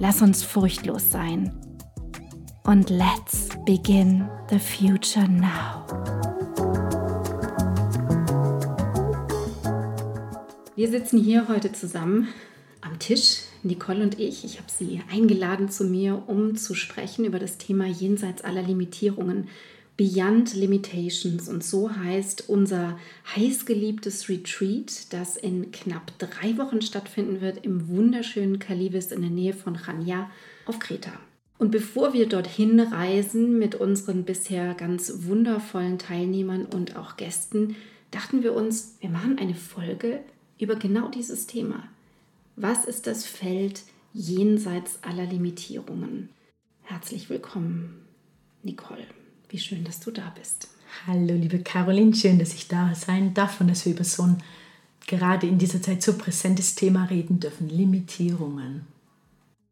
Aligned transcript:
Lass 0.00 0.22
uns 0.22 0.42
furchtlos 0.42 1.10
sein. 1.10 1.52
Und 2.64 2.90
let's 2.90 3.48
begin 3.64 4.28
the 4.50 4.58
future 4.58 5.28
now. 5.28 5.86
Wir 10.74 10.88
sitzen 10.88 11.18
hier 11.18 11.46
heute 11.46 11.70
zusammen 11.72 12.28
am 12.80 12.98
Tisch, 12.98 13.42
Nicole 13.62 14.02
und 14.02 14.18
ich. 14.18 14.44
Ich 14.44 14.58
habe 14.58 14.70
sie 14.70 15.00
eingeladen 15.12 15.68
zu 15.68 15.84
mir, 15.84 16.24
um 16.26 16.56
zu 16.56 16.74
sprechen 16.74 17.24
über 17.24 17.38
das 17.38 17.58
Thema 17.58 17.86
jenseits 17.86 18.42
aller 18.42 18.62
Limitierungen. 18.62 19.48
Beyond 19.96 20.54
Limitations. 20.54 21.48
Und 21.48 21.62
so 21.62 21.94
heißt 21.94 22.48
unser 22.48 22.98
heißgeliebtes 23.36 24.28
Retreat, 24.28 25.12
das 25.12 25.36
in 25.36 25.70
knapp 25.70 26.18
drei 26.18 26.58
Wochen 26.58 26.82
stattfinden 26.82 27.40
wird 27.40 27.64
im 27.64 27.88
wunderschönen 27.88 28.58
Kalivis 28.58 29.12
in 29.12 29.20
der 29.20 29.30
Nähe 29.30 29.54
von 29.54 29.76
Chania 29.76 30.30
auf 30.66 30.78
Kreta. 30.78 31.12
Und 31.58 31.70
bevor 31.70 32.12
wir 32.12 32.28
dorthin 32.28 32.80
reisen 32.80 33.58
mit 33.58 33.76
unseren 33.76 34.24
bisher 34.24 34.74
ganz 34.74 35.24
wundervollen 35.24 35.98
Teilnehmern 35.98 36.66
und 36.66 36.96
auch 36.96 37.16
Gästen, 37.16 37.76
dachten 38.10 38.42
wir 38.42 38.54
uns, 38.54 38.96
wir 39.00 39.10
machen 39.10 39.38
eine 39.38 39.54
Folge 39.54 40.20
über 40.58 40.74
genau 40.74 41.08
dieses 41.08 41.46
Thema. 41.46 41.84
Was 42.56 42.84
ist 42.84 43.06
das 43.06 43.24
Feld 43.24 43.82
jenseits 44.12 44.98
aller 45.02 45.26
Limitierungen? 45.26 46.28
Herzlich 46.82 47.30
willkommen, 47.30 48.04
Nicole. 48.62 49.06
Wie 49.54 49.60
schön, 49.60 49.84
dass 49.84 50.00
du 50.00 50.10
da 50.10 50.32
bist. 50.36 50.66
Hallo, 51.06 51.32
liebe 51.32 51.60
Caroline, 51.60 52.12
schön, 52.12 52.40
dass 52.40 52.54
ich 52.54 52.66
da 52.66 52.92
sein 52.96 53.34
darf 53.34 53.60
und 53.60 53.68
dass 53.68 53.86
wir 53.86 53.92
über 53.92 54.02
so 54.02 54.24
ein 54.24 54.42
gerade 55.06 55.46
in 55.46 55.58
dieser 55.58 55.80
Zeit 55.80 56.02
so 56.02 56.14
präsentes 56.14 56.74
Thema 56.74 57.04
reden 57.04 57.38
dürfen: 57.38 57.68
Limitierungen. 57.68 58.84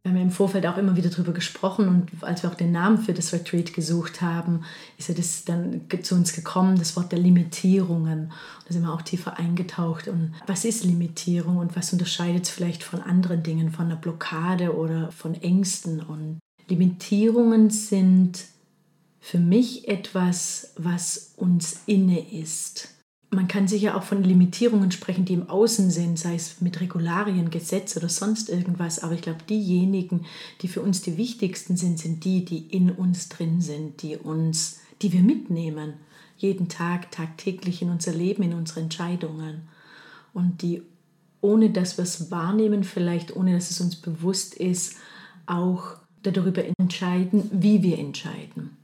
Wir 0.04 0.10
haben 0.10 0.18
ja 0.18 0.22
im 0.22 0.30
Vorfeld 0.30 0.66
auch 0.68 0.76
immer 0.76 0.94
wieder 0.94 1.10
darüber 1.10 1.32
gesprochen 1.32 1.88
und 1.88 2.22
als 2.22 2.44
wir 2.44 2.50
auch 2.50 2.54
den 2.54 2.70
Namen 2.70 2.98
für 2.98 3.12
das 3.12 3.32
Retreat 3.32 3.74
gesucht 3.74 4.22
haben, 4.22 4.62
ist 4.98 5.08
ja 5.08 5.16
das 5.16 5.44
dann 5.44 5.80
zu 6.02 6.14
uns 6.14 6.32
gekommen, 6.32 6.78
das 6.78 6.94
Wort 6.94 7.10
der 7.10 7.18
Limitierungen. 7.18 8.30
Da 8.64 8.72
sind 8.72 8.82
wir 8.82 8.94
auch 8.94 9.02
tiefer 9.02 9.36
eingetaucht. 9.36 10.06
Und 10.06 10.32
was 10.46 10.64
ist 10.64 10.84
Limitierung 10.84 11.56
und 11.56 11.74
was 11.74 11.92
unterscheidet 11.92 12.44
es 12.44 12.50
vielleicht 12.50 12.84
von 12.84 13.00
anderen 13.00 13.42
Dingen, 13.42 13.72
von 13.72 13.86
einer 13.86 13.96
Blockade 13.96 14.76
oder 14.76 15.10
von 15.10 15.34
Ängsten? 15.34 15.98
Und 15.98 16.38
Limitierungen 16.68 17.70
sind 17.70 18.44
für 19.22 19.38
mich 19.38 19.86
etwas, 19.86 20.72
was 20.76 21.32
uns 21.36 21.82
inne 21.86 22.28
ist. 22.32 22.88
Man 23.30 23.46
kann 23.46 23.68
sicher 23.68 23.96
auch 23.96 24.02
von 24.02 24.24
Limitierungen 24.24 24.90
sprechen, 24.90 25.24
die 25.24 25.34
im 25.34 25.48
Außen 25.48 25.92
sind, 25.92 26.18
sei 26.18 26.34
es 26.34 26.60
mit 26.60 26.80
Regularien, 26.80 27.48
Gesetz 27.48 27.96
oder 27.96 28.08
sonst 28.08 28.50
irgendwas. 28.50 28.98
Aber 28.98 29.14
ich 29.14 29.22
glaube, 29.22 29.44
diejenigen, 29.48 30.26
die 30.60 30.68
für 30.68 30.82
uns 30.82 31.02
die 31.02 31.16
wichtigsten 31.16 31.76
sind, 31.76 32.00
sind 32.00 32.24
die, 32.24 32.44
die 32.44 32.66
in 32.66 32.90
uns 32.90 33.28
drin 33.28 33.60
sind, 33.60 34.02
die 34.02 34.16
uns, 34.16 34.80
die 35.00 35.12
wir 35.12 35.22
mitnehmen, 35.22 35.94
jeden 36.36 36.68
Tag, 36.68 37.12
tagtäglich 37.12 37.80
in 37.80 37.90
unser 37.90 38.12
Leben, 38.12 38.42
in 38.42 38.54
unsere 38.54 38.80
Entscheidungen. 38.80 39.68
Und 40.34 40.62
die, 40.62 40.82
ohne 41.40 41.70
dass 41.70 41.96
wir 41.96 42.02
es 42.02 42.32
wahrnehmen, 42.32 42.82
vielleicht 42.82 43.36
ohne 43.36 43.54
dass 43.54 43.70
es 43.70 43.80
uns 43.80 43.94
bewusst 43.94 44.54
ist, 44.54 44.96
auch 45.46 45.96
darüber 46.24 46.64
entscheiden, 46.76 47.48
wie 47.52 47.84
wir 47.84 48.00
entscheiden. 48.00 48.81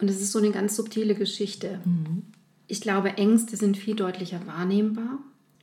Und 0.00 0.10
es 0.10 0.20
ist 0.20 0.32
so 0.32 0.38
eine 0.38 0.50
ganz 0.50 0.76
subtile 0.76 1.14
Geschichte. 1.14 1.80
Mhm. 1.84 2.22
Ich 2.66 2.80
glaube, 2.80 3.16
Ängste 3.16 3.56
sind 3.56 3.76
viel 3.76 3.94
deutlicher 3.94 4.46
wahrnehmbar, 4.46 5.18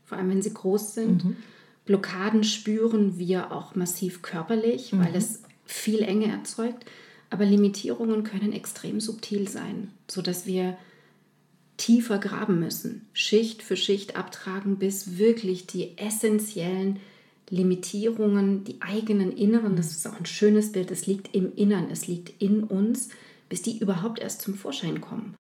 vor 0.06 0.18
allem 0.18 0.30
wenn 0.30 0.42
sie 0.42 0.54
groß 0.54 0.96
sind. 0.96 1.26
Mhm. 1.26 1.36
Blockaden 1.86 2.44
spüren 2.44 3.18
wir 3.18 3.52
auch 3.52 3.76
massiv 3.76 4.22
körperlich, 4.22 4.94
mhm. 4.94 5.04
weil 5.04 5.16
es 5.16 5.44
viel 5.66 6.02
Enge 6.02 6.28
erzeugt. 6.28 6.86
Aber 7.30 7.46
Limitierungen 7.46 8.24
können 8.24 8.54
extrem 8.54 9.00
subtil 9.00 9.48
sein, 9.48 9.90
sodass 10.08 10.46
wir 10.46 10.78
tiefer 11.78 12.20
graben 12.20 12.60
müssen, 12.60 13.08
Schicht 13.14 13.64
für 13.64 13.76
Schicht 13.76 14.16
abtragen, 14.16 14.78
bis 14.78 15.18
wirklich 15.18 15.66
die 15.66 15.98
essentiellen 15.98 17.00
Limitierungen, 17.50 18.64
die 18.64 18.82
eigenen 18.82 19.32
Inneren, 19.32 19.76
das 19.76 19.92
ist 19.92 20.08
auch 20.08 20.18
ein 20.18 20.26
schönes 20.26 20.72
Bild, 20.72 20.92
es 20.92 21.08
liegt 21.08 21.36
im 21.36 21.54
Innern, 21.56 21.88
es 21.92 22.08
liegt 22.08 22.42
in 22.42 22.64
uns, 22.64 23.10
bis 23.54 23.62
die 23.62 23.78
überhaupt 23.78 24.18
erst 24.18 24.42
zum 24.42 24.56
Vorschein 24.56 25.00
kommen. 25.00 25.36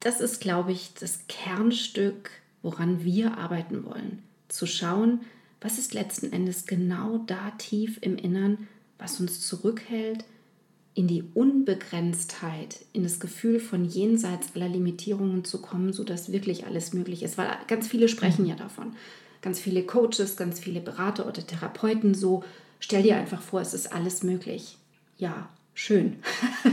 Das 0.00 0.22
ist, 0.22 0.40
glaube 0.40 0.72
ich, 0.72 0.94
das 0.98 1.26
Kernstück, 1.28 2.30
woran 2.62 3.04
wir 3.04 3.36
arbeiten 3.36 3.84
wollen. 3.84 4.22
Zu 4.48 4.64
schauen, 4.64 5.20
was 5.60 5.76
ist 5.76 5.92
letzten 5.92 6.32
Endes 6.32 6.64
genau 6.64 7.18
da 7.26 7.50
tief 7.58 7.98
im 8.00 8.16
Innern, 8.16 8.68
was 8.96 9.20
uns 9.20 9.46
zurückhält, 9.46 10.24
in 10.94 11.08
die 11.08 11.24
Unbegrenztheit, 11.34 12.86
in 12.94 13.02
das 13.02 13.20
Gefühl 13.20 13.60
von 13.60 13.84
jenseits 13.84 14.56
aller 14.56 14.70
Limitierungen 14.70 15.44
zu 15.44 15.60
kommen, 15.60 15.92
sodass 15.92 16.32
wirklich 16.32 16.64
alles 16.64 16.94
möglich 16.94 17.22
ist. 17.22 17.36
Weil 17.36 17.50
ganz 17.68 17.86
viele 17.86 18.08
sprechen 18.08 18.46
ja 18.46 18.54
davon. 18.54 18.96
Ganz 19.42 19.60
viele 19.60 19.82
Coaches, 19.82 20.38
ganz 20.38 20.58
viele 20.58 20.80
Berater 20.80 21.26
oder 21.28 21.46
Therapeuten 21.46 22.14
so, 22.14 22.44
stell 22.80 23.02
dir 23.02 23.16
einfach 23.16 23.42
vor, 23.42 23.60
es 23.60 23.74
ist 23.74 23.92
alles 23.92 24.22
möglich. 24.22 24.78
Ja, 25.18 25.50
schön. 25.74 26.16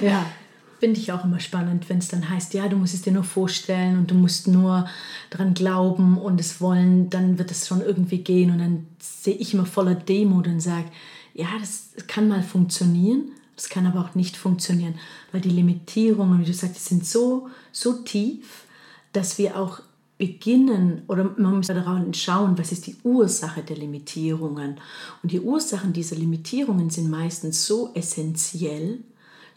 Ja. 0.01 0.25
finde 0.79 0.99
ich 0.99 1.11
auch 1.11 1.25
immer 1.25 1.39
spannend, 1.39 1.89
wenn 1.89 1.97
es 1.97 2.07
dann 2.07 2.29
heißt, 2.29 2.53
ja, 2.53 2.67
du 2.67 2.77
musst 2.77 2.93
es 2.93 3.01
dir 3.01 3.11
nur 3.11 3.23
vorstellen 3.23 3.97
und 3.97 4.11
du 4.11 4.15
musst 4.15 4.47
nur 4.47 4.87
daran 5.29 5.53
glauben 5.53 6.17
und 6.17 6.39
es 6.39 6.61
wollen, 6.61 7.09
dann 7.09 7.37
wird 7.37 7.51
es 7.51 7.67
schon 7.67 7.81
irgendwie 7.81 8.19
gehen. 8.19 8.51
Und 8.51 8.59
dann 8.59 8.87
sehe 8.99 9.35
ich 9.35 9.53
immer 9.53 9.65
voller 9.65 9.95
Demut 9.95 10.47
und 10.47 10.61
sage, 10.61 10.85
ja, 11.33 11.47
das 11.59 11.91
kann 12.07 12.29
mal 12.29 12.43
funktionieren, 12.43 13.31
das 13.55 13.69
kann 13.69 13.85
aber 13.85 14.01
auch 14.01 14.15
nicht 14.15 14.37
funktionieren, 14.37 14.95
weil 15.31 15.41
die 15.41 15.49
Limitierungen, 15.49 16.39
wie 16.39 16.45
du 16.45 16.53
sagst, 16.53 16.85
sind 16.85 17.05
so, 17.05 17.49
so 17.71 17.93
tief, 18.03 18.63
dass 19.11 19.37
wir 19.37 19.57
auch 19.57 19.81
beginnen 20.17 21.03
oder 21.07 21.33
man 21.37 21.57
muss 21.57 21.67
darauf 21.67 22.01
schauen, 22.13 22.57
was 22.57 22.71
ist 22.71 22.87
die 22.87 22.97
Ursache 23.03 23.63
der 23.63 23.77
Limitierungen. 23.77 24.79
Und 25.23 25.31
die 25.31 25.39
Ursachen 25.39 25.93
dieser 25.93 26.17
Limitierungen 26.17 26.89
sind 26.89 27.09
meistens 27.09 27.65
so 27.65 27.91
essentiell, 27.93 28.99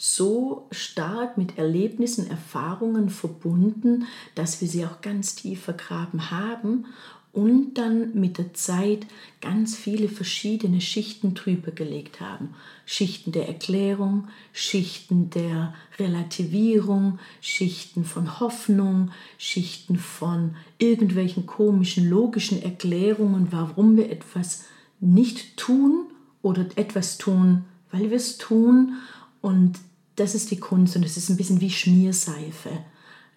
so 0.04 0.66
stark 0.72 1.38
mit 1.38 1.58
Erlebnissen, 1.58 2.28
Erfahrungen 2.28 3.08
verbunden, 3.08 4.06
dass 4.34 4.60
wir 4.60 4.66
sie 4.66 4.84
auch 4.84 5.00
ganz 5.00 5.36
tief 5.36 5.62
vergraben 5.62 6.32
haben 6.32 6.86
und 7.30 7.74
dann 7.74 8.12
mit 8.18 8.36
der 8.36 8.52
Zeit 8.52 9.06
ganz 9.40 9.76
viele 9.76 10.08
verschiedene 10.08 10.80
Schichten 10.80 11.34
drüber 11.34 11.70
gelegt 11.70 12.20
haben. 12.20 12.56
Schichten 12.84 13.30
der 13.30 13.46
Erklärung, 13.46 14.26
Schichten 14.52 15.30
der 15.30 15.72
Relativierung, 16.00 17.20
Schichten 17.40 18.04
von 18.04 18.40
Hoffnung, 18.40 19.12
Schichten 19.38 20.00
von 20.00 20.56
irgendwelchen 20.78 21.46
komischen 21.46 22.10
logischen 22.10 22.60
Erklärungen, 22.60 23.52
warum 23.52 23.96
wir 23.96 24.10
etwas 24.10 24.64
nicht 24.98 25.56
tun 25.56 26.06
oder 26.42 26.66
etwas 26.74 27.18
tun, 27.18 27.66
weil 27.92 28.10
wir 28.10 28.16
es 28.16 28.36
tun. 28.36 28.96
Und 29.40 29.78
das 30.16 30.34
ist 30.34 30.50
die 30.50 30.60
Kunst 30.60 30.96
und 30.96 31.04
es 31.04 31.16
ist 31.16 31.28
ein 31.28 31.36
bisschen 31.36 31.60
wie 31.60 31.70
Schmierseife. 31.70 32.70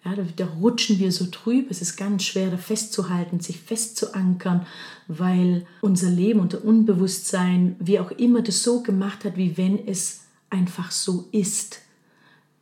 Ja, 0.04 0.14
da, 0.14 0.22
da, 0.36 0.46
rutschen 0.60 1.00
wir 1.00 1.10
so 1.10 1.26
trüb, 1.26 1.70
es 1.70 1.82
ist 1.82 1.96
ganz 1.96 2.22
schwer, 2.22 2.50
da 2.50 2.56
festzuhalten, 2.56 3.40
sich 3.40 3.58
festzuankern, 3.58 4.64
weil 5.08 5.66
unser 5.80 6.10
Leben, 6.10 6.38
unser 6.38 6.64
Unbewusstsein, 6.64 7.74
wie 7.80 7.98
auch 7.98 8.12
immer, 8.12 8.42
das 8.42 8.62
so 8.62 8.82
gemacht 8.82 9.24
hat, 9.24 9.36
wie 9.36 9.56
wenn 9.56 9.84
es 9.88 10.20
einfach 10.48 10.92
so 10.92 11.28
ist. 11.32 11.80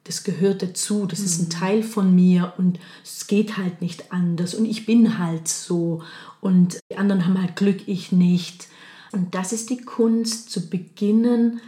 das 0.05 0.23
gehört 0.23 0.63
dazu, 0.63 1.07
das 1.07 1.21
ist 1.21 1.41
ein 1.41 1.51
Teil 1.51 1.83
von 1.83 2.15
mir 2.15 2.53
und 2.59 2.79
es 3.03 3.27
geht 3.27 3.57
halt 3.57 3.81
nicht 3.81 4.13
anders 4.13 4.55
und 4.55 4.67
ich 4.67 4.85
bin 4.85 5.19
halt 5.19 5.49
so 5.49 6.03
und 6.43 6.79
die 6.91 6.97
anderen 6.97 7.25
haben 7.25 7.41
halt 7.41 7.57
Glück, 7.57 7.89
ich 7.89 8.13
nicht. 8.13 8.69
Und 9.13 9.35
das 9.35 9.53
ist 9.53 9.71
die 9.71 9.81
Kunst, 9.81 10.51
zu 10.51 10.69
beginnen, 10.69 11.61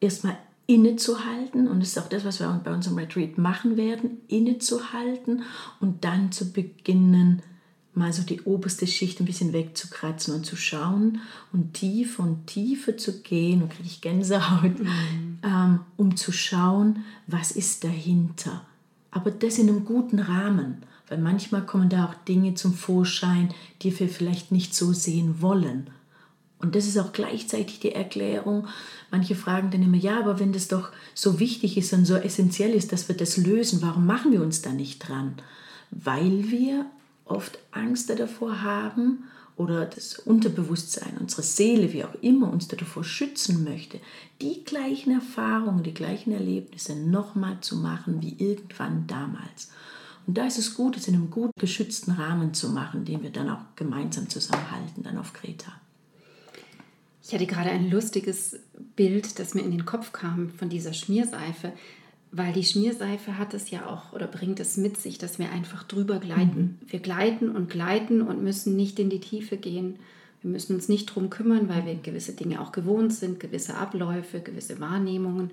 erstmal 0.00 0.36
innezuhalten 0.68 1.66
und 1.66 1.80
das 1.80 1.88
ist 1.88 1.98
auch 1.98 2.10
das, 2.10 2.26
was 2.26 2.40
wir 2.40 2.60
bei 2.62 2.72
unserem 2.72 2.98
Retreat 2.98 3.38
machen 3.38 3.78
werden, 3.78 4.18
innezuhalten 4.28 5.42
und 5.80 6.04
dann 6.04 6.30
zu 6.30 6.52
beginnen, 6.52 7.42
mal 7.94 8.12
so 8.12 8.22
die 8.22 8.42
oberste 8.42 8.86
Schicht 8.86 9.18
ein 9.18 9.24
bisschen 9.24 9.54
wegzukratzen 9.54 10.34
und 10.34 10.44
zu 10.44 10.56
schauen 10.56 11.22
und 11.54 11.72
tiefer 11.72 12.22
und 12.22 12.46
tiefer 12.46 12.98
zu 12.98 13.22
gehen, 13.22 13.62
und 13.62 13.70
kriege 13.70 13.88
ich 13.88 14.02
Gänsehaut, 14.02 14.78
mhm. 14.78 15.38
ähm, 15.42 15.80
um 15.96 16.16
zu 16.16 16.32
schauen, 16.32 17.02
was 17.26 17.50
ist 17.50 17.82
dahinter. 17.82 18.62
Aber 19.10 19.30
das 19.30 19.58
in 19.58 19.70
einem 19.70 19.86
guten 19.86 20.18
Rahmen, 20.18 20.82
weil 21.08 21.18
manchmal 21.18 21.64
kommen 21.64 21.88
da 21.88 22.04
auch 22.04 22.14
Dinge 22.26 22.54
zum 22.54 22.74
Vorschein, 22.74 23.54
die 23.80 23.98
wir 23.98 24.10
vielleicht 24.10 24.52
nicht 24.52 24.74
so 24.74 24.92
sehen 24.92 25.40
wollen. 25.40 25.88
Und 26.60 26.74
das 26.74 26.86
ist 26.86 26.98
auch 26.98 27.12
gleichzeitig 27.12 27.78
die 27.80 27.92
Erklärung. 27.92 28.66
Manche 29.10 29.36
fragen 29.36 29.70
dann 29.70 29.82
immer, 29.82 29.96
ja, 29.96 30.18
aber 30.18 30.40
wenn 30.40 30.52
das 30.52 30.68
doch 30.68 30.90
so 31.14 31.38
wichtig 31.38 31.76
ist 31.76 31.92
und 31.92 32.04
so 32.04 32.16
essentiell 32.16 32.72
ist, 32.72 32.92
dass 32.92 33.08
wir 33.08 33.16
das 33.16 33.36
lösen, 33.36 33.80
warum 33.80 34.06
machen 34.06 34.32
wir 34.32 34.42
uns 34.42 34.60
da 34.60 34.70
nicht 34.72 35.06
dran? 35.06 35.34
Weil 35.90 36.50
wir 36.50 36.86
oft 37.24 37.58
Angst 37.70 38.10
davor 38.10 38.62
haben 38.62 39.24
oder 39.56 39.86
das 39.86 40.18
Unterbewusstsein, 40.18 41.16
unsere 41.18 41.42
Seele, 41.42 41.92
wie 41.92 42.04
auch 42.04 42.14
immer, 42.22 42.50
uns 42.50 42.68
davor 42.68 43.04
schützen 43.04 43.64
möchte, 43.64 44.00
die 44.40 44.64
gleichen 44.64 45.12
Erfahrungen, 45.12 45.82
die 45.82 45.94
gleichen 45.94 46.32
Erlebnisse 46.32 46.96
nochmal 46.96 47.58
zu 47.60 47.76
machen 47.76 48.22
wie 48.22 48.36
irgendwann 48.38 49.06
damals. 49.06 49.70
Und 50.26 50.36
da 50.38 50.46
ist 50.46 50.58
es 50.58 50.74
gut, 50.74 50.96
es 50.96 51.08
in 51.08 51.14
einem 51.14 51.30
gut 51.30 51.50
geschützten 51.58 52.12
Rahmen 52.12 52.52
zu 52.52 52.68
machen, 52.68 53.04
den 53.04 53.22
wir 53.22 53.30
dann 53.30 53.48
auch 53.48 53.62
gemeinsam 53.76 54.28
zusammenhalten, 54.28 55.02
dann 55.02 55.18
auf 55.18 55.32
Kreta. 55.32 55.72
Ich 57.28 57.34
hatte 57.34 57.46
gerade 57.46 57.68
ein 57.68 57.90
lustiges 57.90 58.58
Bild, 58.96 59.38
das 59.38 59.52
mir 59.52 59.60
in 59.60 59.70
den 59.70 59.84
Kopf 59.84 60.12
kam 60.12 60.48
von 60.48 60.70
dieser 60.70 60.94
Schmierseife. 60.94 61.74
Weil 62.32 62.54
die 62.54 62.64
Schmierseife 62.64 63.36
hat 63.36 63.52
es 63.52 63.70
ja 63.70 63.86
auch 63.86 64.14
oder 64.14 64.26
bringt 64.26 64.60
es 64.60 64.78
mit 64.78 64.96
sich, 64.96 65.18
dass 65.18 65.38
wir 65.38 65.52
einfach 65.52 65.82
drüber 65.84 66.20
gleiten. 66.20 66.78
Mhm. 66.80 66.90
Wir 66.90 67.00
gleiten 67.00 67.50
und 67.50 67.68
gleiten 67.68 68.22
und 68.22 68.42
müssen 68.42 68.76
nicht 68.76 68.98
in 68.98 69.10
die 69.10 69.20
Tiefe 69.20 69.58
gehen. 69.58 69.98
Wir 70.40 70.50
müssen 70.50 70.74
uns 70.74 70.88
nicht 70.88 71.10
darum 71.10 71.28
kümmern, 71.28 71.68
weil 71.68 71.84
wir 71.84 71.96
gewisse 71.96 72.32
Dinge 72.32 72.62
auch 72.62 72.72
gewohnt 72.72 73.12
sind, 73.12 73.40
gewisse 73.40 73.74
Abläufe, 73.74 74.40
gewisse 74.40 74.80
Wahrnehmungen. 74.80 75.50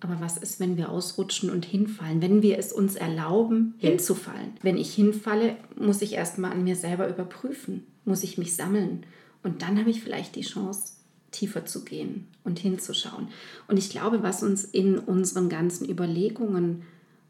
Aber 0.00 0.20
was 0.20 0.36
ist, 0.36 0.60
wenn 0.60 0.76
wir 0.76 0.90
ausrutschen 0.90 1.48
und 1.48 1.64
hinfallen? 1.64 2.20
Wenn 2.20 2.42
wir 2.42 2.58
es 2.58 2.74
uns 2.74 2.94
erlauben, 2.94 3.74
hinzufallen. 3.78 4.52
Wenn 4.60 4.76
ich 4.76 4.92
hinfalle, 4.92 5.56
muss 5.76 6.02
ich 6.02 6.12
erstmal 6.12 6.52
an 6.52 6.62
mir 6.62 6.76
selber 6.76 7.08
überprüfen, 7.08 7.86
muss 8.04 8.22
ich 8.22 8.36
mich 8.36 8.54
sammeln. 8.54 9.06
Und 9.44 9.62
dann 9.62 9.78
habe 9.78 9.90
ich 9.90 10.02
vielleicht 10.02 10.34
die 10.34 10.40
Chance, 10.40 10.94
tiefer 11.30 11.66
zu 11.66 11.84
gehen 11.84 12.28
und 12.44 12.58
hinzuschauen. 12.58 13.28
Und 13.68 13.76
ich 13.76 13.90
glaube, 13.90 14.22
was 14.22 14.42
uns 14.42 14.64
in 14.64 14.98
unseren 14.98 15.48
ganzen 15.48 15.88
Überlegungen 15.88 16.82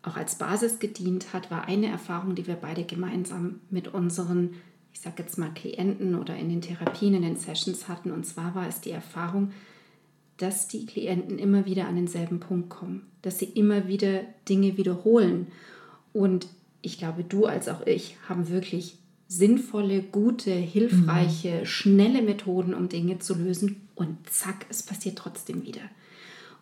auch 0.02 0.16
als 0.16 0.36
Basis 0.36 0.78
gedient 0.78 1.32
hat, 1.32 1.50
war 1.50 1.66
eine 1.66 1.88
Erfahrung, 1.88 2.34
die 2.34 2.46
wir 2.46 2.54
beide 2.56 2.84
gemeinsam 2.84 3.60
mit 3.70 3.88
unseren, 3.88 4.54
ich 4.92 5.00
sage 5.00 5.22
jetzt 5.22 5.38
mal, 5.38 5.52
Klienten 5.54 6.14
oder 6.14 6.36
in 6.36 6.50
den 6.50 6.60
Therapien, 6.60 7.14
in 7.14 7.22
den 7.22 7.36
Sessions 7.36 7.88
hatten. 7.88 8.10
Und 8.10 8.26
zwar 8.26 8.54
war 8.54 8.68
es 8.68 8.80
die 8.80 8.90
Erfahrung, 8.90 9.52
dass 10.36 10.68
die 10.68 10.84
Klienten 10.84 11.38
immer 11.38 11.64
wieder 11.64 11.88
an 11.88 11.96
denselben 11.96 12.40
Punkt 12.40 12.68
kommen, 12.68 13.06
dass 13.22 13.38
sie 13.38 13.46
immer 13.46 13.88
wieder 13.88 14.20
Dinge 14.48 14.76
wiederholen. 14.76 15.46
Und 16.12 16.48
ich 16.82 16.98
glaube, 16.98 17.24
du 17.24 17.46
als 17.46 17.68
auch 17.68 17.86
ich 17.86 18.16
haben 18.28 18.48
wirklich 18.48 18.98
sinnvolle, 19.36 20.02
gute, 20.02 20.50
hilfreiche, 20.50 21.60
mhm. 21.60 21.66
schnelle 21.66 22.22
Methoden, 22.22 22.74
um 22.74 22.88
Dinge 22.88 23.18
zu 23.18 23.34
lösen. 23.34 23.88
Und 23.94 24.28
zack, 24.28 24.66
es 24.68 24.82
passiert 24.82 25.18
trotzdem 25.18 25.64
wieder. 25.64 25.82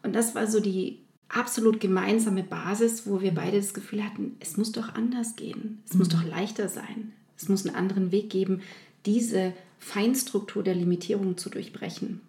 Und 0.03 0.15
das 0.15 0.35
war 0.35 0.47
so 0.47 0.61
die 0.61 1.01
absolut 1.29 1.81
gemeinsame 1.81 2.43
Basis, 2.43 3.07
wo 3.07 3.21
wir 3.21 3.33
beide 3.35 3.57
das 3.57 3.75
Gefühl 3.75 4.05
hatten, 4.05 4.37
es 4.41 4.57
muss 4.57 4.73
doch 4.73 4.95
anders 4.95 5.37
gehen. 5.37 5.83
Es 5.87 5.95
mhm. 5.95 5.99
muss 6.01 6.09
doch 6.09 6.25
leichter 6.25 6.69
sein. 6.69 7.13
Es 7.37 7.49
muss 7.49 7.67
einen 7.67 7.75
anderen 7.75 8.13
Weg 8.13 8.31
geben, 8.31 8.61
diese 9.07 9.53
Feinstruktur 9.79 10.63
der 10.63 10.75
Limitierung 10.75 11.37
zu 11.37 11.51
durchbrechen. 11.51 12.21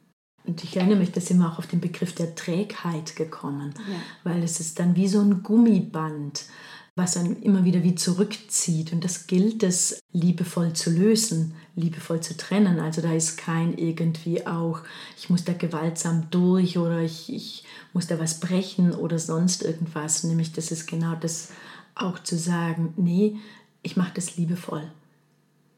Und 0.45 0.63
ich 0.63 0.75
erinnere 0.75 0.99
mich, 0.99 1.11
da 1.11 1.21
sind 1.21 1.37
wir 1.37 1.49
auch 1.49 1.59
auf 1.59 1.67
den 1.67 1.79
Begriff 1.79 2.13
der 2.13 2.35
Trägheit 2.35 3.15
gekommen, 3.15 3.73
ja. 3.77 3.95
weil 4.23 4.43
es 4.43 4.59
ist 4.59 4.79
dann 4.79 4.95
wie 4.95 5.07
so 5.07 5.21
ein 5.21 5.43
Gummiband 5.43 6.45
was 6.95 7.13
dann 7.15 7.41
immer 7.41 7.63
wieder 7.65 7.83
wie 7.83 7.95
zurückzieht. 7.95 8.93
Und 8.93 9.03
das 9.03 9.25
gilt 9.25 9.63
es 9.63 9.99
liebevoll 10.11 10.73
zu 10.73 10.91
lösen, 10.91 11.55
liebevoll 11.75 12.21
zu 12.21 12.37
trennen. 12.37 12.79
Also 12.79 13.01
da 13.01 13.13
ist 13.13 13.37
kein 13.37 13.77
irgendwie 13.77 14.45
auch, 14.45 14.81
ich 15.17 15.29
muss 15.29 15.43
da 15.43 15.53
gewaltsam 15.53 16.27
durch 16.29 16.77
oder 16.77 16.99
ich, 16.99 17.33
ich 17.33 17.63
muss 17.93 18.07
da 18.07 18.19
was 18.19 18.39
brechen 18.39 18.93
oder 18.93 19.17
sonst 19.17 19.63
irgendwas. 19.63 20.23
Nämlich 20.23 20.53
das 20.53 20.71
ist 20.71 20.85
genau 20.85 21.15
das 21.15 21.49
auch 21.95 22.19
zu 22.19 22.37
sagen, 22.37 22.93
nee, 22.95 23.37
ich 23.81 23.97
mache 23.97 24.13
das 24.13 24.37
liebevoll. 24.37 24.89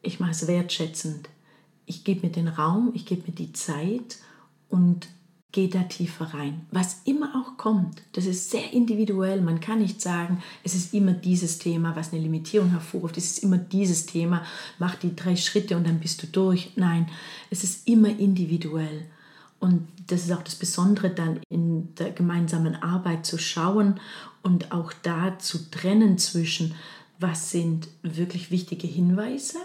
Ich 0.02 0.20
mache 0.20 0.32
es 0.32 0.46
wertschätzend. 0.46 1.30
Ich 1.86 2.04
gebe 2.04 2.26
mir 2.26 2.32
den 2.32 2.48
Raum, 2.48 2.92
ich 2.94 3.06
gebe 3.06 3.22
mir 3.26 3.34
die 3.34 3.52
Zeit 3.52 4.18
und 4.68 5.08
geht 5.52 5.74
da 5.74 5.82
tiefer 5.84 6.34
rein. 6.34 6.66
Was 6.70 7.02
immer 7.04 7.34
auch 7.34 7.56
kommt, 7.56 8.02
das 8.12 8.26
ist 8.26 8.50
sehr 8.50 8.72
individuell. 8.72 9.40
Man 9.40 9.60
kann 9.60 9.78
nicht 9.78 10.00
sagen, 10.00 10.42
es 10.64 10.74
ist 10.74 10.92
immer 10.92 11.12
dieses 11.12 11.58
Thema, 11.58 11.96
was 11.96 12.12
eine 12.12 12.22
Limitierung 12.22 12.70
hervorruft. 12.70 13.16
Es 13.16 13.32
ist 13.32 13.38
immer 13.42 13.58
dieses 13.58 14.06
Thema, 14.06 14.44
mach 14.78 14.96
die 14.96 15.16
drei 15.16 15.36
Schritte 15.36 15.76
und 15.76 15.86
dann 15.86 16.00
bist 16.00 16.22
du 16.22 16.26
durch. 16.26 16.72
Nein, 16.76 17.08
es 17.50 17.64
ist 17.64 17.88
immer 17.88 18.08
individuell. 18.08 19.06
Und 19.58 19.88
das 20.08 20.24
ist 20.24 20.32
auch 20.32 20.42
das 20.42 20.56
Besondere 20.56 21.10
dann 21.10 21.40
in 21.48 21.94
der 21.94 22.10
gemeinsamen 22.10 22.76
Arbeit 22.76 23.24
zu 23.24 23.38
schauen 23.38 23.98
und 24.42 24.72
auch 24.72 24.92
da 25.02 25.38
zu 25.38 25.70
trennen 25.70 26.18
zwischen, 26.18 26.74
was 27.18 27.50
sind 27.50 27.88
wirklich 28.02 28.50
wichtige 28.50 28.86
Hinweise 28.86 29.58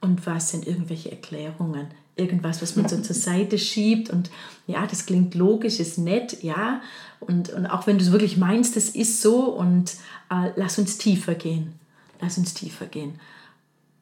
und 0.00 0.26
was 0.26 0.50
sind 0.50 0.66
irgendwelche 0.66 1.10
Erklärungen 1.10 1.88
irgendwas, 2.20 2.62
was 2.62 2.76
man 2.76 2.88
so 2.88 3.00
zur 3.00 3.16
Seite 3.16 3.58
schiebt 3.58 4.10
und 4.10 4.30
ja, 4.66 4.86
das 4.86 5.06
klingt 5.06 5.34
logisch, 5.34 5.80
ist 5.80 5.98
nett, 5.98 6.42
ja. 6.42 6.82
Und, 7.18 7.50
und 7.50 7.66
auch 7.66 7.86
wenn 7.86 7.98
du 7.98 8.04
es 8.04 8.12
wirklich 8.12 8.36
meinst, 8.36 8.76
das 8.76 8.90
ist 8.90 9.20
so 9.20 9.52
und 9.54 9.94
äh, 10.30 10.50
lass 10.56 10.78
uns 10.78 10.98
tiefer 10.98 11.34
gehen. 11.34 11.74
Lass 12.20 12.38
uns 12.38 12.54
tiefer 12.54 12.86
gehen. 12.86 13.18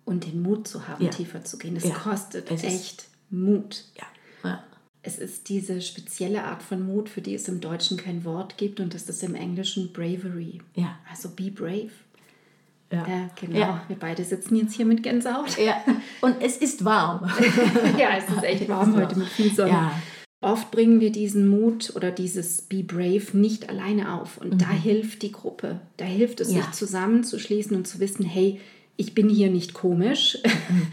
Und 0.05 0.25
den 0.25 0.43
Mut 0.43 0.69
zu 0.69 0.89
haben, 0.89 1.05
ja. 1.05 1.11
tiefer 1.11 1.45
zu 1.45 1.59
gehen. 1.59 1.77
Es 1.77 1.85
ja. 1.85 1.95
kostet 1.95 2.51
es 2.51 2.65
echt 2.65 3.09
Mut. 3.31 3.85
Ja. 3.97 4.07
ja. 4.49 4.65
Es 5.03 5.19
ist 5.19 5.49
diese 5.49 5.81
spezielle 5.81 6.45
Art 6.45 6.63
von 6.63 6.85
Mut, 6.85 7.09
für 7.09 7.21
die 7.21 7.35
es 7.35 7.49
im 7.49 7.61
Deutschen 7.61 7.97
kein 7.97 8.25
Wort 8.25 8.57
gibt 8.57 8.81
und 8.81 8.95
das 8.95 9.09
ist 9.09 9.23
im 9.23 9.35
Englischen 9.35 9.93
Bravery. 9.93 10.61
Ja. 10.75 10.99
Also 11.11 11.31
be 11.31 11.51
brave. 11.51 11.91
Ja, 12.93 13.07
ja 13.07 13.31
genau. 13.39 13.59
Ja. 13.59 13.85
Wir 13.89 13.97
beide 13.97 14.25
sitzen 14.25 14.57
jetzt 14.57 14.75
hier 14.75 14.87
mit 14.87 15.03
Gänsehaut. 15.03 15.59
Ja. 15.59 15.83
Und 16.21 16.37
es 16.41 16.57
ist 16.57 16.85
warm. 16.85 17.31
ja, 17.99 18.17
es 18.17 18.29
ist 18.29 18.43
echt 18.43 18.69
warm 18.69 18.91
ist 18.91 18.97
heute 18.97 19.11
warm. 19.11 19.19
mit 19.21 19.29
viel 19.29 19.53
Sonne. 19.53 19.71
Ja. 19.71 20.03
Oft 20.41 20.71
bringen 20.71 21.01
wir 21.01 21.11
diesen 21.11 21.49
Mut 21.49 21.93
oder 21.97 22.13
dieses 22.13 22.63
Be 22.63 22.85
Brave 22.85 23.37
nicht 23.37 23.69
alleine 23.69 24.15
auf. 24.15 24.39
Und 24.39 24.55
mhm. 24.55 24.59
da 24.59 24.71
hilft 24.71 25.23
die 25.23 25.33
Gruppe. 25.33 25.81
Da 25.97 26.05
hilft 26.05 26.41
es, 26.41 26.49
sich 26.49 26.71
zusammenzuschließen 26.71 27.77
und 27.77 27.89
zu 27.89 27.99
wissen, 27.99 28.25
hey, 28.25 28.61
ich 28.97 29.15
bin 29.15 29.29
hier 29.29 29.51
nicht 29.51 29.75
komisch. 29.75 30.39
Mhm. 30.45 30.87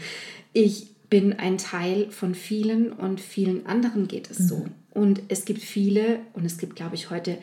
Ich 0.58 0.88
bin 1.10 1.34
ein 1.34 1.58
Teil 1.58 2.10
von 2.10 2.34
vielen 2.34 2.90
und 2.90 3.20
vielen 3.20 3.66
anderen 3.66 4.08
geht 4.08 4.30
es 4.30 4.38
mhm. 4.38 4.48
so. 4.48 4.66
Und 4.90 5.20
es 5.28 5.44
gibt 5.44 5.60
viele, 5.60 6.20
und 6.32 6.46
es 6.46 6.56
gibt, 6.56 6.76
glaube 6.76 6.94
ich, 6.94 7.10
heute 7.10 7.36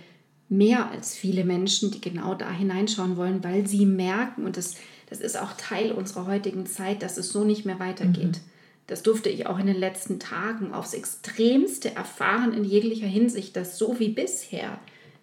mehr 0.50 0.92
als 0.92 1.16
viele 1.16 1.46
Menschen, 1.46 1.92
die 1.92 2.02
genau 2.02 2.36
da 2.36 2.52
hineinschauen 2.52 3.18
wollen, 3.18 3.44
weil 3.44 3.68
sie 3.68 3.86
merken, 3.86 4.46
und 4.46 4.58
das, 4.58 4.76
das 5.10 5.20
ist 5.20 5.40
auch 5.40 5.54
Teil 5.58 5.92
unserer 5.92 6.28
heutigen 6.28 6.66
Zeit, 6.66 7.02
dass 7.02 7.18
es 7.18 7.30
so 7.30 7.44
nicht 7.44 7.66
mehr 7.66 7.80
weitergeht. 7.80 8.38
Mhm. 8.38 8.52
Das 8.88 9.02
durfte 9.02 9.30
ich 9.30 9.48
auch 9.48 9.60
in 9.60 9.68
den 9.68 9.80
letzten 9.80 10.20
Tagen 10.20 10.74
aufs 10.74 10.94
Extremste 10.94 11.96
erfahren 11.96 12.54
in 12.54 12.66
jeglicher 12.66 13.08
Hinsicht, 13.08 13.56
dass 13.56 13.78
so 13.78 14.00
wie 14.00 14.10
bisher 14.10 14.80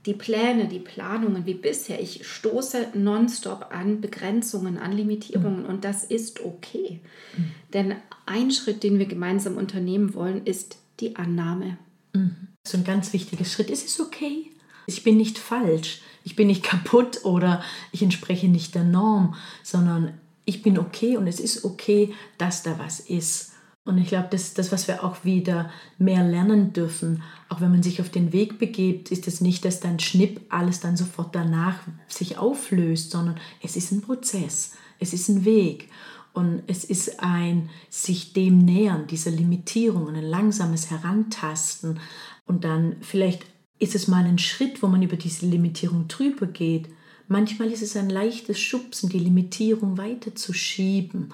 die 0.06 0.14
Pläne, 0.14 0.66
die 0.66 0.78
Planungen 0.78 1.44
wie 1.44 1.54
bisher, 1.54 2.00
ich 2.00 2.26
stoße 2.26 2.88
nonstop 2.94 3.66
an 3.70 4.00
Begrenzungen, 4.00 4.78
an 4.78 4.92
Limitierungen 4.92 5.64
mhm. 5.64 5.68
und 5.68 5.84
das 5.84 6.04
ist 6.04 6.40
okay. 6.40 7.00
Mhm. 7.36 7.50
Denn 7.74 7.94
ein 8.24 8.50
Schritt, 8.50 8.82
den 8.82 8.98
wir 8.98 9.06
gemeinsam 9.06 9.56
unternehmen 9.58 10.14
wollen, 10.14 10.46
ist 10.46 10.78
die 11.00 11.16
Annahme. 11.16 11.76
Mhm. 12.14 12.48
So 12.66 12.78
ein 12.78 12.84
ganz 12.84 13.12
wichtiger 13.12 13.44
Schritt. 13.44 13.70
Es 13.70 13.84
ist 13.84 14.00
okay. 14.00 14.50
Ich 14.86 15.02
bin 15.02 15.16
nicht 15.16 15.38
falsch, 15.38 16.00
ich 16.24 16.36
bin 16.36 16.48
nicht 16.48 16.62
kaputt 16.64 17.24
oder 17.24 17.62
ich 17.92 18.02
entspreche 18.02 18.48
nicht 18.48 18.74
der 18.74 18.84
Norm, 18.84 19.34
sondern 19.62 20.14
ich 20.44 20.62
bin 20.62 20.78
okay 20.78 21.16
und 21.16 21.26
es 21.26 21.40
ist 21.40 21.64
okay, 21.64 22.12
dass 22.38 22.62
da 22.62 22.78
was 22.78 23.00
ist. 23.00 23.52
Und 23.84 23.98
ich 23.98 24.08
glaube, 24.08 24.28
das 24.30 24.42
ist 24.42 24.58
das, 24.58 24.72
was 24.72 24.88
wir 24.88 25.02
auch 25.04 25.24
wieder 25.24 25.70
mehr 25.98 26.22
lernen 26.22 26.72
dürfen. 26.72 27.22
Auch 27.48 27.60
wenn 27.60 27.70
man 27.70 27.82
sich 27.82 28.00
auf 28.00 28.10
den 28.10 28.32
Weg 28.32 28.58
begebt, 28.58 29.10
ist 29.10 29.26
es 29.26 29.40
nicht, 29.40 29.64
dass 29.64 29.80
dann 29.80 29.98
Schnipp 29.98 30.40
alles 30.50 30.80
dann 30.80 30.96
sofort 30.96 31.34
danach 31.34 31.76
sich 32.06 32.36
auflöst, 32.36 33.10
sondern 33.10 33.40
es 33.62 33.76
ist 33.76 33.90
ein 33.90 34.02
Prozess, 34.02 34.74
es 34.98 35.12
ist 35.12 35.28
ein 35.28 35.44
Weg. 35.44 35.88
Und 36.32 36.62
es 36.68 36.84
ist 36.84 37.20
ein 37.20 37.70
sich 37.88 38.32
dem 38.32 38.58
nähern, 38.58 39.08
dieser 39.08 39.32
Limitierung, 39.32 40.08
ein 40.08 40.22
langsames 40.22 40.90
Herantasten. 40.90 41.98
Und 42.46 42.62
dann 42.62 42.96
vielleicht 43.00 43.46
ist 43.80 43.94
es 43.94 44.06
mal 44.06 44.24
ein 44.24 44.38
Schritt, 44.38 44.82
wo 44.82 44.86
man 44.86 45.02
über 45.02 45.16
diese 45.16 45.46
Limitierung 45.46 46.06
drüber 46.06 46.46
geht. 46.46 46.88
Manchmal 47.26 47.72
ist 47.72 47.82
es 47.82 47.96
ein 47.96 48.10
leichtes 48.10 48.60
Schubsen, 48.60 49.08
die 49.08 49.18
Limitierung 49.18 49.98
weiterzuschieben. 49.98 51.32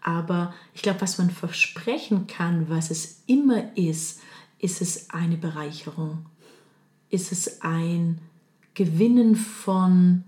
Aber 0.00 0.54
ich 0.74 0.82
glaube, 0.82 1.00
was 1.00 1.18
man 1.18 1.30
versprechen 1.30 2.28
kann, 2.28 2.70
was 2.70 2.90
es 2.90 3.22
immer 3.26 3.76
ist, 3.76 4.20
ist 4.60 4.80
es 4.80 5.10
eine 5.10 5.36
Bereicherung. 5.36 6.24
Ist 7.10 7.32
es 7.32 7.62
ein 7.62 8.20
Gewinnen 8.74 9.34
von 9.34 10.22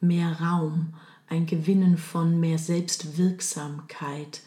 mehr 0.00 0.40
Raum, 0.40 0.92
ein 1.26 1.46
Gewinnen 1.46 1.96
von 1.96 2.38
mehr 2.38 2.58
Selbstwirksamkeit, 2.58 4.42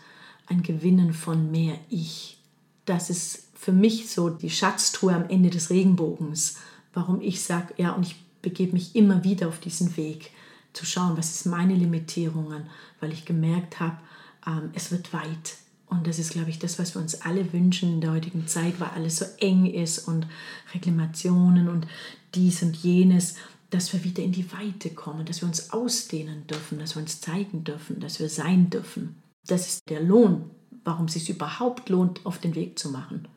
ein 0.45 0.61
Gewinnen 0.61 1.13
von 1.13 1.49
mehr 1.49 1.79
Ich. 1.89 2.37
Das 2.85 3.09
ist 3.09 3.46
für 3.57 3.71
mich 3.71 4.09
so 4.09 4.29
die 4.29 4.49
Schatztruhe 4.49 5.13
am 5.13 5.29
Ende 5.29 5.49
des 5.49 5.69
Regenbogens, 5.69 6.57
warum 6.93 7.21
ich 7.21 7.41
sage, 7.41 7.73
ja, 7.77 7.91
und 7.91 8.05
ich 8.05 8.15
begebe 8.41 8.73
mich 8.73 8.95
immer 8.95 9.23
wieder 9.23 9.47
auf 9.47 9.59
diesen 9.59 9.97
Weg, 9.97 10.31
zu 10.73 10.85
schauen, 10.85 11.17
was 11.17 11.41
sind 11.41 11.51
meine 11.51 11.73
Limitierungen, 11.73 12.67
weil 12.99 13.11
ich 13.11 13.25
gemerkt 13.25 13.79
habe, 13.79 13.97
ähm, 14.45 14.69
es 14.73 14.91
wird 14.91 15.11
weit. 15.11 15.55
Und 15.87 16.05
das 16.05 16.19
ist, 16.19 16.31
glaube 16.31 16.49
ich, 16.49 16.59
das, 16.59 16.77
was 16.77 16.93
wir 16.93 17.01
uns 17.01 17.21
alle 17.21 17.51
wünschen 17.51 17.93
in 17.93 18.01
der 18.01 18.11
heutigen 18.11 18.47
Zeit, 18.47 18.79
weil 18.79 18.89
alles 18.89 19.17
so 19.17 19.25
eng 19.39 19.65
ist 19.65 20.07
und 20.07 20.27
Reklamationen 20.73 21.67
und 21.69 21.87
dies 22.35 22.61
und 22.61 22.75
jenes 22.75 23.35
dass 23.69 23.91
wir 23.91 24.03
wieder 24.03 24.23
in 24.23 24.31
die 24.31 24.51
Weite 24.53 24.89
kommen, 24.91 25.25
dass 25.25 25.41
wir 25.41 25.47
uns 25.47 25.71
ausdehnen 25.71 26.47
dürfen, 26.47 26.79
dass 26.79 26.95
wir 26.95 27.01
uns 27.01 27.19
zeigen 27.21 27.63
dürfen, 27.63 27.99
dass 27.99 28.19
wir 28.19 28.29
sein 28.29 28.69
dürfen. 28.69 29.15
Das 29.45 29.67
ist 29.67 29.89
der 29.89 30.01
Lohn, 30.01 30.49
warum 30.83 31.05
es 31.05 31.13
sich 31.13 31.29
überhaupt 31.29 31.89
lohnt, 31.89 32.25
auf 32.25 32.39
den 32.39 32.55
Weg 32.55 32.79
zu 32.79 32.89
machen. 32.89 33.27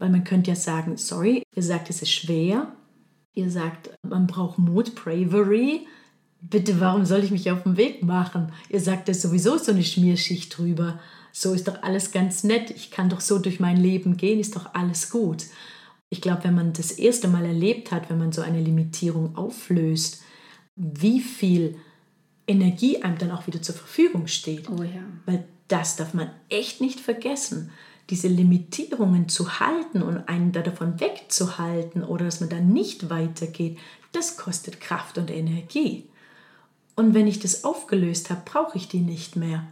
Weil 0.00 0.10
man 0.10 0.24
könnte 0.24 0.50
ja 0.50 0.56
sagen, 0.56 0.96
sorry, 0.96 1.44
ihr 1.54 1.62
sagt, 1.62 1.88
es 1.88 2.02
ist 2.02 2.10
schwer, 2.10 2.72
ihr 3.34 3.48
sagt, 3.48 3.90
man 4.02 4.26
braucht 4.26 4.58
Mut, 4.58 4.96
Bravery. 4.96 5.86
Bitte, 6.40 6.80
warum 6.80 7.04
soll 7.04 7.22
ich 7.22 7.30
mich 7.30 7.48
auf 7.52 7.62
den 7.62 7.76
Weg 7.76 8.02
machen? 8.02 8.50
Ihr 8.68 8.80
sagt, 8.80 9.06
da 9.06 9.12
ist 9.12 9.22
sowieso 9.22 9.56
so 9.58 9.70
eine 9.70 9.84
Schmierschicht 9.84 10.58
drüber. 10.58 10.98
So 11.30 11.52
ist 11.52 11.68
doch 11.68 11.84
alles 11.84 12.10
ganz 12.10 12.42
nett. 12.42 12.72
Ich 12.72 12.90
kann 12.90 13.08
doch 13.08 13.20
so 13.20 13.38
durch 13.38 13.60
mein 13.60 13.76
Leben 13.76 14.16
gehen, 14.16 14.40
ist 14.40 14.56
doch 14.56 14.74
alles 14.74 15.10
gut 15.10 15.44
ich 16.10 16.20
glaube, 16.20 16.44
wenn 16.44 16.54
man 16.54 16.72
das 16.72 16.90
erste 16.90 17.28
Mal 17.28 17.46
erlebt 17.46 17.92
hat, 17.92 18.10
wenn 18.10 18.18
man 18.18 18.32
so 18.32 18.42
eine 18.42 18.60
Limitierung 18.60 19.36
auflöst, 19.36 20.20
wie 20.74 21.20
viel 21.20 21.76
Energie 22.46 23.00
einem 23.02 23.16
dann 23.16 23.30
auch 23.30 23.46
wieder 23.46 23.62
zur 23.62 23.76
Verfügung 23.76 24.26
steht. 24.26 24.68
Oh 24.68 24.82
ja. 24.82 25.04
Weil 25.24 25.44
das 25.68 25.94
darf 25.94 26.12
man 26.12 26.30
echt 26.48 26.80
nicht 26.80 26.98
vergessen. 26.98 27.70
Diese 28.10 28.28
Limitierungen 28.28 29.28
zu 29.28 29.60
halten 29.60 30.02
und 30.02 30.28
einen 30.28 30.52
da 30.52 30.62
davon 30.62 31.00
wegzuhalten 31.00 32.02
oder 32.02 32.24
dass 32.24 32.40
man 32.40 32.48
dann 32.48 32.72
nicht 32.72 33.08
weitergeht, 33.08 33.78
das 34.12 34.36
kostet 34.36 34.80
Kraft 34.80 35.16
und 35.16 35.30
Energie. 35.30 36.04
Und 36.96 37.14
wenn 37.14 37.26
ich 37.26 37.38
das 37.38 37.64
aufgelöst 37.64 38.30
habe, 38.30 38.42
brauche 38.44 38.76
ich 38.76 38.88
die 38.88 39.00
nicht 39.00 39.36
mehr. 39.36 39.64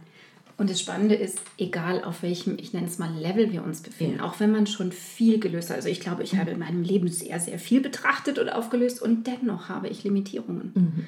Und 0.59 0.69
das 0.69 0.81
Spannende 0.81 1.15
ist, 1.15 1.39
egal 1.57 2.03
auf 2.03 2.21
welchem, 2.21 2.57
ich 2.59 2.73
nenne 2.73 2.87
es 2.87 2.97
mal 2.97 3.13
Level 3.13 3.51
wir 3.53 3.63
uns 3.63 3.81
befinden, 3.81 4.17
ja. 4.17 4.23
auch 4.25 4.41
wenn 4.41 4.51
man 4.51 4.67
schon 4.67 4.91
viel 4.91 5.39
gelöst 5.39 5.69
hat. 5.69 5.77
Also 5.77 5.87
ich 5.87 6.01
glaube, 6.01 6.21
ich 6.23 6.33
mhm. 6.33 6.39
habe 6.39 6.51
in 6.51 6.59
meinem 6.59 6.83
Leben 6.83 7.07
sehr, 7.07 7.39
sehr 7.39 7.59
viel 7.59 7.79
betrachtet 7.79 8.39
und 8.39 8.49
aufgelöst 8.49 9.01
und 9.01 9.25
dennoch 9.25 9.69
habe 9.69 9.87
ich 9.87 10.03
Limitierungen. 10.03 10.71
Mhm. 10.75 11.07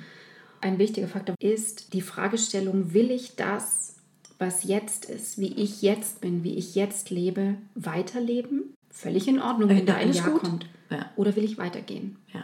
Ein 0.61 0.77
wichtiger 0.77 1.07
Faktor 1.07 1.35
ist 1.39 1.93
die 1.93 2.01
Fragestellung, 2.01 2.93
will 2.93 3.11
ich 3.11 3.35
das, 3.35 3.95
was 4.41 4.63
jetzt 4.63 5.05
ist, 5.05 5.37
wie 5.37 5.53
ich 5.53 5.83
jetzt 5.83 6.19
bin, 6.19 6.43
wie 6.43 6.55
ich 6.55 6.75
jetzt 6.75 7.11
lebe, 7.11 7.55
weiterleben? 7.75 8.73
Völlig 8.89 9.27
in 9.27 9.39
Ordnung, 9.39 9.69
wenn 9.69 9.85
da 9.85 9.95
ein 9.95 10.11
Jahr 10.11 10.31
gut. 10.31 10.41
kommt. 10.41 10.65
Ja. 10.89 11.09
Oder 11.15 11.35
will 11.35 11.43
ich 11.43 11.57
weitergehen? 11.57 12.17
Ja. 12.33 12.43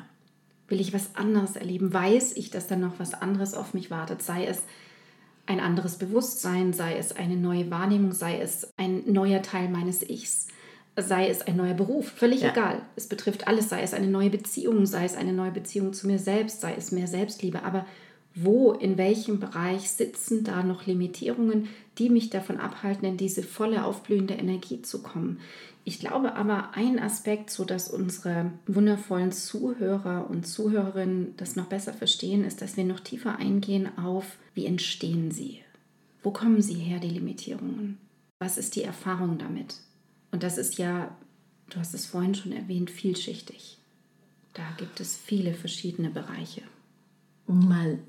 Will 0.69 0.79
ich 0.79 0.93
was 0.93 1.15
anderes 1.15 1.55
erleben? 1.55 1.93
Weiß 1.93 2.37
ich, 2.37 2.51
dass 2.51 2.67
dann 2.67 2.81
noch 2.81 2.99
was 2.99 3.13
anderes 3.13 3.55
auf 3.55 3.73
mich 3.73 3.89
wartet? 3.89 4.21
Sei 4.21 4.45
es 4.45 4.61
ein 5.47 5.59
anderes 5.59 5.97
Bewusstsein, 5.97 6.71
sei 6.71 6.97
es 6.97 7.15
eine 7.15 7.35
neue 7.35 7.71
Wahrnehmung, 7.71 8.11
sei 8.11 8.39
es 8.39 8.69
ein 8.77 9.11
neuer 9.11 9.41
Teil 9.41 9.69
meines 9.69 10.07
Ichs, 10.07 10.47
sei 10.95 11.29
es 11.29 11.41
ein 11.41 11.55
neuer 11.55 11.73
Beruf, 11.73 12.09
völlig 12.09 12.41
ja. 12.41 12.51
egal. 12.51 12.81
Es 12.95 13.07
betrifft 13.07 13.47
alles, 13.47 13.69
sei 13.69 13.81
es 13.81 13.93
eine 13.93 14.07
neue 14.07 14.29
Beziehung, 14.29 14.85
sei 14.85 15.05
es 15.05 15.15
eine 15.15 15.33
neue 15.33 15.51
Beziehung 15.51 15.93
zu 15.93 16.05
mir 16.07 16.19
selbst, 16.19 16.61
sei 16.61 16.75
es 16.75 16.91
mehr 16.91 17.07
Selbstliebe. 17.07 17.63
Aber 17.63 17.85
wo, 18.39 18.71
in 18.71 18.97
welchem 18.97 19.39
Bereich 19.39 19.89
sitzen 19.89 20.43
da 20.43 20.61
noch 20.63 20.85
Limitierungen, 20.85 21.69
die 21.97 22.09
mich 22.09 22.29
davon 22.29 22.57
abhalten, 22.57 23.07
in 23.07 23.17
diese 23.17 23.41
volle 23.41 23.83
aufblühende 23.83 24.35
Energie 24.35 24.81
zu 24.81 25.01
kommen? 25.01 25.39
Ich 25.83 25.99
glaube 25.99 26.35
aber, 26.35 26.75
ein 26.75 26.99
Aspekt, 26.99 27.49
so 27.49 27.65
dass 27.65 27.89
unsere 27.89 28.51
wundervollen 28.67 29.31
Zuhörer 29.31 30.29
und 30.29 30.45
Zuhörerinnen 30.45 31.33
das 31.37 31.55
noch 31.55 31.67
besser 31.67 31.93
verstehen, 31.93 32.43
ist, 32.43 32.61
dass 32.61 32.77
wir 32.77 32.83
noch 32.83 32.99
tiefer 32.99 33.37
eingehen 33.37 33.97
auf, 33.97 34.37
wie 34.53 34.65
entstehen 34.65 35.31
sie? 35.31 35.61
Wo 36.21 36.31
kommen 36.31 36.61
sie 36.61 36.75
her, 36.75 36.99
die 36.99 37.09
Limitierungen? 37.09 37.97
Was 38.39 38.57
ist 38.57 38.75
die 38.75 38.83
Erfahrung 38.83 39.37
damit? 39.37 39.77
Und 40.31 40.43
das 40.43 40.57
ist 40.57 40.77
ja, 40.77 41.15
du 41.69 41.79
hast 41.79 41.93
es 41.93 42.05
vorhin 42.05 42.35
schon 42.35 42.51
erwähnt, 42.51 42.91
vielschichtig. 42.91 43.77
Da 44.53 44.63
gibt 44.77 44.99
es 44.99 45.15
viele 45.15 45.53
verschiedene 45.53 46.09
Bereiche. 46.09 46.63
Mal 47.47 47.99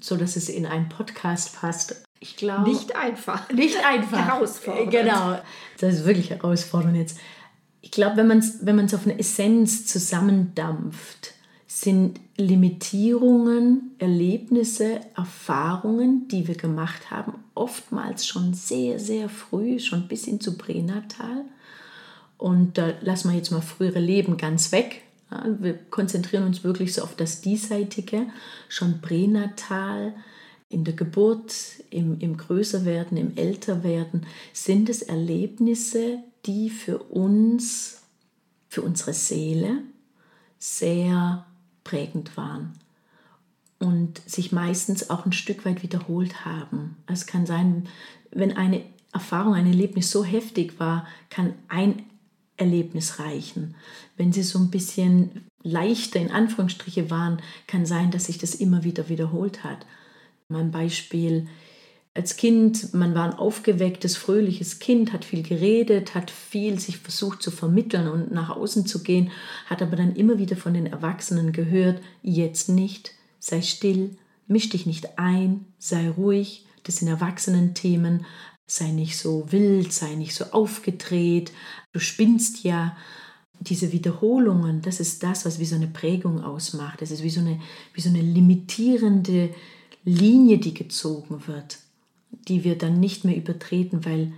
so, 0.00 0.16
dass 0.16 0.36
es 0.36 0.48
in 0.48 0.66
einen 0.66 0.88
Podcast 0.88 1.56
passt. 1.60 2.02
Ich 2.20 2.36
glaube. 2.36 2.68
Nicht 2.68 2.94
einfach. 2.96 3.50
Nicht 3.50 3.76
einfach. 3.84 4.26
Herausfordernd. 4.26 4.90
Genau. 4.90 5.38
Das 5.78 5.94
ist 5.94 6.04
wirklich 6.04 6.30
herausfordernd 6.30 6.96
jetzt. 6.96 7.18
Ich 7.80 7.90
glaube, 7.90 8.16
wenn 8.16 8.28
man 8.28 8.38
es 8.38 8.64
wenn 8.64 8.78
auf 8.78 9.04
eine 9.04 9.18
Essenz 9.18 9.86
zusammendampft, 9.86 11.34
sind 11.66 12.20
Limitierungen, 12.36 13.92
Erlebnisse, 13.98 15.00
Erfahrungen, 15.16 16.28
die 16.28 16.46
wir 16.46 16.54
gemacht 16.54 17.10
haben, 17.10 17.34
oftmals 17.54 18.26
schon 18.26 18.52
sehr, 18.52 18.98
sehr 18.98 19.28
früh, 19.28 19.78
schon 19.78 20.06
bis 20.06 20.26
hin 20.26 20.40
zu 20.40 20.58
Pränatal. 20.58 21.44
Und 22.36 22.76
da 22.76 22.92
lassen 23.00 23.30
wir 23.30 23.36
jetzt 23.36 23.50
mal 23.50 23.62
frühere 23.62 24.00
Leben 24.00 24.36
ganz 24.36 24.70
weg. 24.70 25.02
Wir 25.58 25.74
konzentrieren 25.90 26.44
uns 26.44 26.64
wirklich 26.64 26.94
so 26.94 27.02
auf 27.02 27.16
das 27.16 27.40
Diesseitige, 27.40 28.26
schon 28.68 29.00
pränatal 29.00 30.14
in 30.68 30.84
der 30.84 30.94
Geburt, 30.94 31.54
im, 31.90 32.18
im 32.20 32.36
Größerwerden, 32.36 33.18
im 33.18 33.36
Älterwerden, 33.36 34.26
sind 34.52 34.88
es 34.88 35.02
Erlebnisse, 35.02 36.18
die 36.46 36.70
für 36.70 36.98
uns, 36.98 38.02
für 38.68 38.82
unsere 38.82 39.12
Seele 39.12 39.82
sehr 40.58 41.44
prägend 41.84 42.36
waren 42.36 42.72
und 43.78 44.22
sich 44.26 44.52
meistens 44.52 45.10
auch 45.10 45.26
ein 45.26 45.32
Stück 45.32 45.66
weit 45.66 45.82
wiederholt 45.82 46.44
haben. 46.44 46.96
Es 47.06 47.26
kann 47.26 47.46
sein, 47.46 47.88
wenn 48.30 48.56
eine 48.56 48.82
Erfahrung, 49.12 49.54
ein 49.54 49.66
Erlebnis 49.66 50.10
so 50.10 50.24
heftig 50.24 50.78
war, 50.80 51.06
kann 51.28 51.54
ein 51.68 52.02
Erlebnis 52.56 53.18
reichen. 53.18 53.74
Wenn 54.16 54.32
sie 54.32 54.42
so 54.42 54.58
ein 54.58 54.70
bisschen 54.70 55.46
leichter 55.62 56.20
in 56.20 56.30
Anführungsstriche 56.30 57.10
waren, 57.10 57.40
kann 57.66 57.86
sein, 57.86 58.10
dass 58.10 58.26
sich 58.26 58.38
das 58.38 58.54
immer 58.54 58.84
wieder 58.84 59.08
wiederholt 59.08 59.64
hat. 59.64 59.86
Mein 60.48 60.70
Beispiel 60.70 61.48
als 62.14 62.36
Kind, 62.36 62.92
man 62.92 63.14
war 63.14 63.24
ein 63.24 63.38
aufgewecktes, 63.38 64.16
fröhliches 64.16 64.80
Kind, 64.80 65.14
hat 65.14 65.24
viel 65.24 65.42
geredet, 65.42 66.14
hat 66.14 66.30
viel 66.30 66.78
sich 66.78 66.98
versucht 66.98 67.42
zu 67.42 67.50
vermitteln 67.50 68.06
und 68.06 68.30
nach 68.32 68.50
außen 68.50 68.84
zu 68.84 69.02
gehen, 69.02 69.30
hat 69.66 69.80
aber 69.80 69.96
dann 69.96 70.14
immer 70.14 70.38
wieder 70.38 70.56
von 70.56 70.74
den 70.74 70.86
Erwachsenen 70.86 71.52
gehört, 71.52 72.02
jetzt 72.22 72.68
nicht, 72.68 73.12
sei 73.38 73.62
still, 73.62 74.16
misch 74.46 74.68
dich 74.68 74.84
nicht 74.84 75.18
ein, 75.18 75.64
sei 75.78 76.10
ruhig, 76.10 76.66
das 76.82 76.96
sind 76.96 77.08
Erwachsenenthemen, 77.08 78.26
sei 78.76 78.90
nicht 78.90 79.18
so 79.18 79.52
wild, 79.52 79.92
sei 79.92 80.14
nicht 80.14 80.34
so 80.34 80.46
aufgedreht, 80.46 81.52
du 81.92 82.00
spinnst 82.00 82.64
ja. 82.64 82.96
Diese 83.60 83.92
Wiederholungen, 83.92 84.82
das 84.82 84.98
ist 84.98 85.22
das, 85.22 85.44
was 85.44 85.60
wie 85.60 85.66
so 85.66 85.76
eine 85.76 85.86
Prägung 85.86 86.42
ausmacht. 86.42 87.00
Das 87.00 87.12
ist 87.12 87.22
wie 87.22 87.30
so 87.30 87.38
eine, 87.38 87.60
wie 87.94 88.00
so 88.00 88.08
eine 88.08 88.20
limitierende 88.20 89.54
Linie, 90.04 90.58
die 90.58 90.74
gezogen 90.74 91.46
wird, 91.46 91.78
die 92.48 92.64
wir 92.64 92.76
dann 92.76 92.98
nicht 92.98 93.24
mehr 93.24 93.36
übertreten, 93.36 94.04
weil 94.04 94.32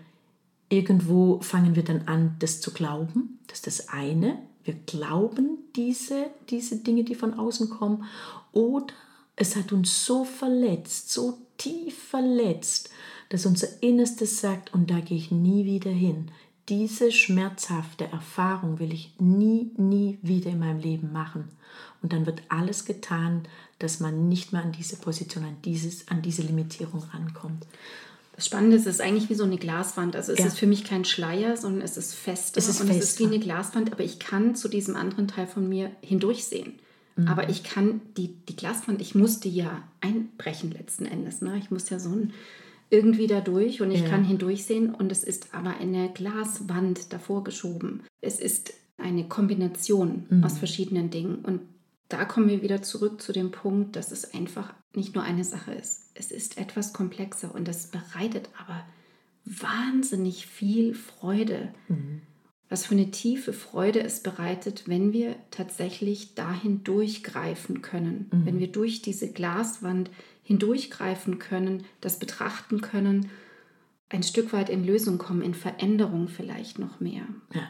irgendwo 0.69 1.41
fangen 1.41 1.75
wir 1.75 1.85
dann 1.85 2.03
an, 2.03 2.37
das 2.41 2.61
zu 2.61 2.71
glauben. 2.73 3.39
Das 3.47 3.61
ist 3.61 3.67
das 3.67 3.89
eine. 3.89 4.43
Wir 4.63 4.75
glauben 4.75 5.57
diese, 5.75 6.27
diese 6.51 6.77
Dinge, 6.77 7.05
die 7.05 7.15
von 7.15 7.33
außen 7.33 7.71
kommen. 7.71 8.05
Oder 8.53 8.93
es 9.37 9.57
hat 9.57 9.73
uns 9.73 10.05
so 10.05 10.25
verletzt, 10.25 11.11
so 11.11 11.39
tief 11.57 11.97
verletzt, 11.97 12.91
dass 13.29 13.47
unser 13.47 13.69
Innerstes 13.83 14.41
sagt, 14.41 14.73
und 14.75 14.91
da 14.91 15.01
gehe 15.01 15.17
ich 15.17 15.31
nie 15.31 15.65
wieder 15.65 15.91
hin. 15.91 16.31
diese 16.71 17.13
schmerzhafte 17.13 18.07
Erfahrung 18.07 18.79
will 18.79 18.93
ich 18.93 19.13
nie, 19.19 19.71
nie 19.77 20.19
wieder 20.23 20.51
in 20.51 20.61
meinem 20.61 20.81
Leben 20.81 21.13
machen. 21.13 21.51
Und 22.01 22.15
dann 22.15 22.25
wird 22.25 22.43
alles 22.49 22.87
getan, 22.87 23.43
dass 23.79 24.01
man 24.01 24.29
nicht 24.29 24.53
mehr 24.53 24.63
an 24.63 24.73
diese 24.73 24.97
Position, 24.97 25.45
an, 25.45 25.57
dieses, 25.63 26.09
an 26.09 26.23
diese 26.23 26.43
Limitierung 26.43 27.03
rankommt. 27.13 27.67
Das 28.37 28.47
Spannende 28.47 28.77
ist, 28.77 28.87
es 28.87 28.97
ist 28.97 29.01
eigentlich 29.01 29.31
wie 29.31 29.35
so 29.35 29.45
eine 29.45 29.59
Glaswand. 29.59 30.17
Also 30.17 30.33
es 30.33 30.41
ja. 30.41 30.47
ist 30.47 30.59
für 30.59 30.67
mich 30.67 30.85
kein 30.85 31.05
Schleier, 31.05 31.57
sondern 31.57 31.83
es 31.83 31.97
ist 31.97 32.15
fest. 32.15 32.57
Es 32.57 32.69
ist 32.69 32.81
und 32.81 32.89
fester. 32.89 33.03
es 33.03 33.11
ist 33.11 33.21
wie 33.21 33.27
eine 33.27 33.39
Glaswand, 33.39 33.93
aber 33.93 34.03
ich 34.03 34.19
kann 34.19 34.57
zu 34.57 34.69
diesem 34.69 34.97
anderen 34.97 35.29
Teil 35.29 35.47
von 35.47 35.69
mir 35.69 35.91
hindurchsehen. 36.01 36.75
Mhm. 37.17 37.29
Aber 37.29 37.49
ich 37.49 37.63
kann 37.63 38.01
die, 38.17 38.35
die 38.49 38.57
Glaswand, 38.57 39.01
ich 39.01 39.15
muss 39.15 39.39
die 39.39 39.55
ja 39.55 39.83
einbrechen 40.01 40.73
letzten 40.73 41.07
Endes. 41.07 41.43
Ne? 41.43 41.59
Ich 41.59 41.71
muss 41.71 41.91
ja 41.91 42.01
so 42.01 42.11
ein 42.11 42.33
irgendwie 42.91 43.27
da 43.27 43.41
durch 43.41 43.81
und 43.81 43.91
ich 43.91 44.03
ja. 44.03 44.09
kann 44.09 44.25
hindurchsehen 44.25 44.95
und 44.95 45.11
es 45.11 45.25
ist 45.25 45.55
aber 45.55 45.77
eine 45.79 46.13
Glaswand 46.13 47.13
davor 47.13 47.45
geschoben. 47.45 48.03
Es 48.21 48.41
ist 48.41 48.75
eine 48.97 49.27
Kombination 49.29 50.27
mhm. 50.31 50.45
aus 50.45 50.59
verschiedenen 50.59 51.11
Dingen 51.11 51.37
und 51.37 51.61
da 52.09 52.25
kommen 52.25 52.49
wir 52.49 52.63
wieder 52.63 52.83
zurück 52.83 53.21
zu 53.21 53.33
dem 53.33 53.51
Punkt, 53.51 53.97
dass 53.97 54.13
es 54.13 54.35
einfach 54.35 54.75
nicht 54.95 55.15
nur 55.15 55.25
eine 55.25 55.45
Sache 55.45 55.73
ist. 55.73 56.11
Es 56.15 56.31
ist 56.31 56.59
etwas 56.59 56.93
komplexer 56.93 57.55
und 57.55 57.67
das 57.67 57.89
bereitet 57.89 58.51
aber 58.59 58.85
wahnsinnig 59.45 60.47
viel 60.47 60.95
Freude. 60.95 61.75
Mhm 61.89 62.23
was 62.75 62.87
für 62.87 62.97
eine 62.97 63.13
tiefe 63.13 63.53
Freude 63.53 64.03
es 64.03 64.19
bereitet, 64.19 64.89
wenn 64.89 65.13
wir 65.13 65.37
tatsächlich 65.53 66.35
dahin 66.35 66.83
durchgreifen 66.83 67.83
können, 67.83 68.29
mhm. 68.33 68.47
wenn 68.47 68.59
wir 68.59 68.67
durch 68.67 69.01
diese 69.01 69.31
Glaswand 69.31 70.11
hindurchgreifen 70.43 71.39
können, 71.39 71.85
das 72.01 72.19
betrachten 72.19 72.81
können, 72.81 73.31
ein 74.09 74.25
Stück 74.25 74.53
weit 74.53 74.71
in 74.71 74.85
Lösung 74.85 75.19
kommen, 75.19 75.43
in 75.43 75.55
Veränderung 75.55 76.27
vielleicht 76.27 76.81
noch 76.81 76.99
mehr. 76.99 77.23
Ja. 77.55 77.69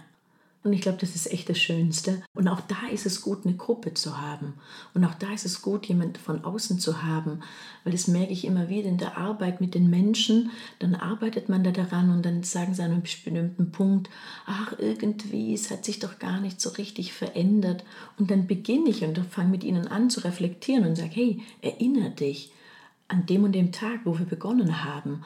Und 0.64 0.72
ich 0.72 0.80
glaube, 0.80 0.96
das 0.98 1.14
ist 1.14 1.30
echt 1.30 1.50
das 1.50 1.58
Schönste. 1.58 2.22
Und 2.32 2.48
auch 2.48 2.62
da 2.62 2.88
ist 2.90 3.04
es 3.04 3.20
gut, 3.20 3.44
eine 3.44 3.54
Gruppe 3.54 3.92
zu 3.92 4.18
haben. 4.18 4.54
Und 4.94 5.04
auch 5.04 5.12
da 5.12 5.30
ist 5.34 5.44
es 5.44 5.60
gut, 5.60 5.84
jemand 5.84 6.16
von 6.16 6.42
außen 6.42 6.78
zu 6.78 7.02
haben. 7.02 7.40
Weil 7.84 7.92
das 7.92 8.08
merke 8.08 8.32
ich 8.32 8.46
immer 8.46 8.70
wieder 8.70 8.88
in 8.88 8.96
der 8.96 9.18
Arbeit 9.18 9.60
mit 9.60 9.74
den 9.74 9.90
Menschen. 9.90 10.50
Dann 10.78 10.94
arbeitet 10.94 11.50
man 11.50 11.64
da 11.64 11.70
daran 11.70 12.08
und 12.08 12.24
dann 12.24 12.42
sagen 12.44 12.72
sie 12.72 12.82
an 12.82 12.92
einem 12.92 13.02
bestimmten 13.02 13.72
Punkt, 13.72 14.08
ach, 14.46 14.72
irgendwie, 14.78 15.52
es 15.52 15.70
hat 15.70 15.84
sich 15.84 15.98
doch 15.98 16.18
gar 16.18 16.40
nicht 16.40 16.62
so 16.62 16.70
richtig 16.70 17.12
verändert. 17.12 17.84
Und 18.18 18.30
dann 18.30 18.46
beginne 18.46 18.88
ich 18.88 19.04
und 19.04 19.18
fange 19.18 19.50
mit 19.50 19.64
ihnen 19.64 19.86
an 19.86 20.08
zu 20.08 20.20
reflektieren 20.20 20.86
und 20.86 20.96
sage, 20.96 21.10
hey, 21.12 21.42
erinnere 21.60 22.10
dich 22.10 22.52
an 23.08 23.26
dem 23.26 23.44
und 23.44 23.52
dem 23.52 23.70
Tag, 23.70 24.00
wo 24.04 24.18
wir 24.18 24.24
begonnen 24.24 24.82
haben 24.82 25.22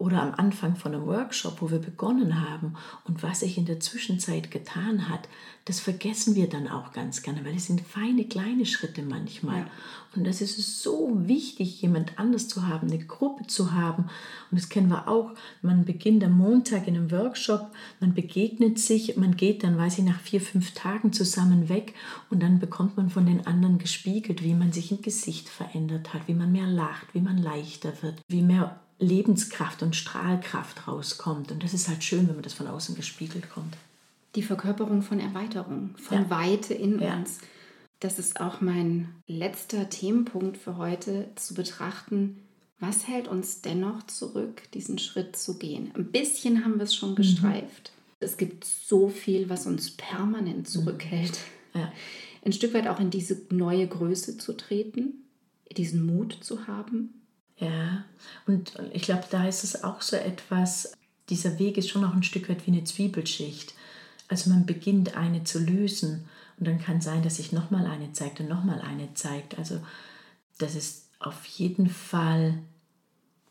oder 0.00 0.22
am 0.22 0.32
Anfang 0.34 0.76
von 0.76 0.94
einem 0.94 1.06
Workshop, 1.06 1.60
wo 1.60 1.70
wir 1.70 1.78
begonnen 1.78 2.40
haben 2.48 2.74
und 3.04 3.22
was 3.22 3.40
sich 3.40 3.58
in 3.58 3.66
der 3.66 3.80
Zwischenzeit 3.80 4.50
getan 4.50 5.10
hat, 5.10 5.28
das 5.66 5.78
vergessen 5.78 6.34
wir 6.34 6.48
dann 6.48 6.68
auch 6.68 6.92
ganz 6.92 7.20
gerne, 7.20 7.44
weil 7.44 7.54
es 7.54 7.66
sind 7.66 7.82
feine 7.82 8.24
kleine 8.24 8.64
Schritte 8.64 9.02
manchmal. 9.02 9.58
Ja. 9.58 9.70
Und 10.16 10.26
das 10.26 10.40
ist 10.40 10.82
so 10.82 11.28
wichtig, 11.28 11.82
jemand 11.82 12.18
anders 12.18 12.48
zu 12.48 12.66
haben, 12.66 12.90
eine 12.90 13.04
Gruppe 13.04 13.46
zu 13.46 13.74
haben. 13.74 14.04
Und 14.50 14.58
das 14.58 14.70
kennen 14.70 14.88
wir 14.88 15.06
auch. 15.06 15.32
Man 15.60 15.84
beginnt 15.84 16.24
am 16.24 16.38
Montag 16.38 16.88
in 16.88 16.96
einem 16.96 17.10
Workshop, 17.10 17.70
man 18.00 18.14
begegnet 18.14 18.78
sich, 18.78 19.18
man 19.18 19.36
geht 19.36 19.62
dann, 19.64 19.76
weiß 19.76 19.98
ich, 19.98 20.04
nach 20.06 20.20
vier, 20.20 20.40
fünf 20.40 20.72
Tagen 20.72 21.12
zusammen 21.12 21.68
weg 21.68 21.92
und 22.30 22.42
dann 22.42 22.58
bekommt 22.58 22.96
man 22.96 23.10
von 23.10 23.26
den 23.26 23.46
anderen 23.46 23.76
gespiegelt, 23.76 24.42
wie 24.42 24.54
man 24.54 24.72
sich 24.72 24.92
im 24.92 25.02
Gesicht 25.02 25.50
verändert 25.50 26.14
hat, 26.14 26.26
wie 26.26 26.34
man 26.34 26.50
mehr 26.50 26.66
lacht, 26.66 27.12
wie 27.12 27.20
man 27.20 27.36
leichter 27.36 27.92
wird, 28.00 28.22
wie 28.28 28.40
mehr 28.40 28.80
Lebenskraft 29.00 29.82
und 29.82 29.96
Strahlkraft 29.96 30.86
rauskommt. 30.86 31.50
Und 31.50 31.64
das 31.64 31.74
ist 31.74 31.88
halt 31.88 32.04
schön, 32.04 32.28
wenn 32.28 32.36
man 32.36 32.44
das 32.44 32.52
von 32.52 32.66
außen 32.68 32.94
gespiegelt 32.94 33.50
kommt. 33.50 33.76
Die 34.36 34.42
Verkörperung 34.42 35.02
von 35.02 35.18
Erweiterung, 35.18 35.96
von 35.96 36.18
ja. 36.18 36.30
Weite 36.30 36.74
in 36.74 37.00
ja. 37.00 37.16
uns. 37.16 37.40
Das 37.98 38.18
ist 38.18 38.40
auch 38.40 38.60
mein 38.60 39.08
letzter 39.26 39.88
Themenpunkt 39.90 40.56
für 40.56 40.76
heute, 40.76 41.30
zu 41.34 41.54
betrachten, 41.54 42.42
was 42.78 43.06
hält 43.08 43.28
uns 43.28 43.60
dennoch 43.60 44.06
zurück, 44.06 44.62
diesen 44.72 44.98
Schritt 44.98 45.36
zu 45.36 45.58
gehen. 45.58 45.90
Ein 45.94 46.10
bisschen 46.10 46.64
haben 46.64 46.76
wir 46.76 46.84
es 46.84 46.94
schon 46.94 47.10
mhm. 47.10 47.16
gestreift. 47.16 47.92
Mhm. 47.94 48.16
Es 48.20 48.36
gibt 48.36 48.64
so 48.64 49.08
viel, 49.08 49.48
was 49.48 49.66
uns 49.66 49.90
permanent 49.90 50.58
mhm. 50.58 50.64
zurückhält. 50.66 51.38
Ja. 51.74 51.92
Ein 52.44 52.52
Stück 52.52 52.72
weit 52.72 52.88
auch 52.88 53.00
in 53.00 53.10
diese 53.10 53.42
neue 53.50 53.86
Größe 53.86 54.38
zu 54.38 54.54
treten, 54.54 55.24
diesen 55.76 56.04
Mut 56.04 56.38
zu 56.40 56.66
haben, 56.66 57.19
ja, 57.60 58.04
und 58.46 58.72
ich 58.92 59.02
glaube, 59.02 59.24
da 59.30 59.46
ist 59.46 59.64
es 59.64 59.84
auch 59.84 60.00
so 60.00 60.16
etwas, 60.16 60.92
dieser 61.28 61.58
Weg 61.58 61.76
ist 61.76 61.90
schon 61.90 62.02
noch 62.02 62.14
ein 62.14 62.22
Stück 62.22 62.48
weit 62.48 62.66
wie 62.66 62.72
eine 62.72 62.84
Zwiebelschicht. 62.84 63.74
Also 64.28 64.48
man 64.50 64.64
beginnt 64.64 65.16
eine 65.16 65.44
zu 65.44 65.58
lösen 65.58 66.26
und 66.58 66.66
dann 66.66 66.80
kann 66.80 67.02
sein, 67.02 67.22
dass 67.22 67.36
sich 67.36 67.52
nochmal 67.52 67.86
eine 67.86 68.12
zeigt 68.12 68.40
und 68.40 68.48
nochmal 68.48 68.80
eine 68.80 69.12
zeigt. 69.14 69.58
Also 69.58 69.80
das 70.58 70.74
ist 70.74 71.04
auf 71.18 71.44
jeden 71.44 71.90
Fall, 71.90 72.58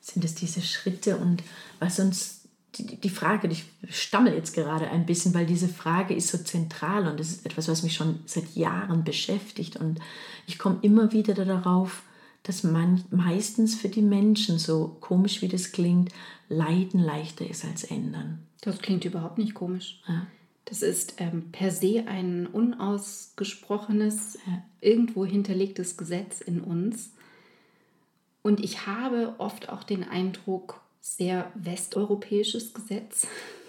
sind 0.01 0.25
es 0.25 0.33
diese 0.33 0.61
Schritte 0.61 1.17
und 1.17 1.43
was 1.77 1.99
uns, 1.99 2.41
die, 2.75 2.95
die 2.95 3.09
Frage, 3.09 3.47
ich 3.47 3.65
stammel 3.89 4.33
jetzt 4.33 4.53
gerade 4.53 4.89
ein 4.89 5.05
bisschen, 5.05 5.35
weil 5.35 5.45
diese 5.45 5.69
Frage 5.69 6.15
ist 6.15 6.29
so 6.29 6.39
zentral 6.39 7.07
und 7.07 7.19
das 7.19 7.29
ist 7.29 7.45
etwas, 7.45 7.67
was 7.67 7.83
mich 7.83 7.93
schon 7.93 8.21
seit 8.25 8.55
Jahren 8.55 9.03
beschäftigt 9.03 9.75
und 9.75 9.99
ich 10.47 10.57
komme 10.57 10.79
immer 10.81 11.11
wieder 11.11 11.33
darauf, 11.35 12.01
dass 12.43 12.63
man 12.63 13.03
meistens 13.11 13.75
für 13.75 13.89
die 13.89 14.01
Menschen, 14.01 14.59
so 14.59 14.97
komisch 14.99 15.41
wie 15.41 15.47
das 15.47 15.71
klingt, 15.71 16.11
Leiden 16.47 16.99
leichter 16.99 17.47
ist 17.49 17.65
als 17.65 17.83
ändern. 17.83 18.39
Das 18.61 18.79
klingt 18.79 19.05
überhaupt 19.05 19.37
nicht 19.37 19.53
komisch. 19.53 20.01
Ja. 20.07 20.25
Das 20.65 20.81
ist 20.81 21.15
ähm, 21.17 21.51
per 21.51 21.71
se 21.71 22.05
ein 22.07 22.47
unausgesprochenes, 22.47 24.37
ja. 24.45 24.63
irgendwo 24.81 25.25
hinterlegtes 25.25 25.97
Gesetz 25.97 26.41
in 26.41 26.61
uns. 26.61 27.11
Und 28.41 28.63
ich 28.63 28.85
habe 28.85 29.35
oft 29.39 29.69
auch 29.69 29.83
den 29.83 30.03
Eindruck, 30.03 30.81
sehr 31.01 31.51
westeuropäisches 31.55 32.73
Gesetz. 32.73 33.27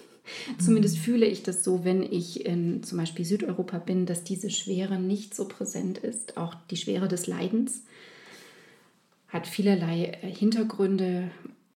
Zumindest 0.59 0.97
mhm. 0.99 1.01
fühle 1.01 1.27
ich 1.27 1.43
das 1.43 1.65
so, 1.65 1.85
wenn 1.85 2.03
ich 2.03 2.45
in 2.45 2.83
zum 2.83 2.99
Beispiel 2.99 3.25
Südeuropa 3.25 3.79
bin, 3.79 4.07
dass 4.07 4.23
diese 4.23 4.51
Schwere 4.51 4.99
nicht 4.99 5.35
so 5.35 5.49
präsent 5.49 5.99
ist, 5.99 6.37
auch 6.37 6.55
die 6.71 6.77
Schwere 6.77 7.09
des 7.09 7.27
Leidens 7.27 7.83
hat 9.31 9.47
vielerlei 9.47 10.19
äh, 10.23 10.31
Hintergründe. 10.31 11.31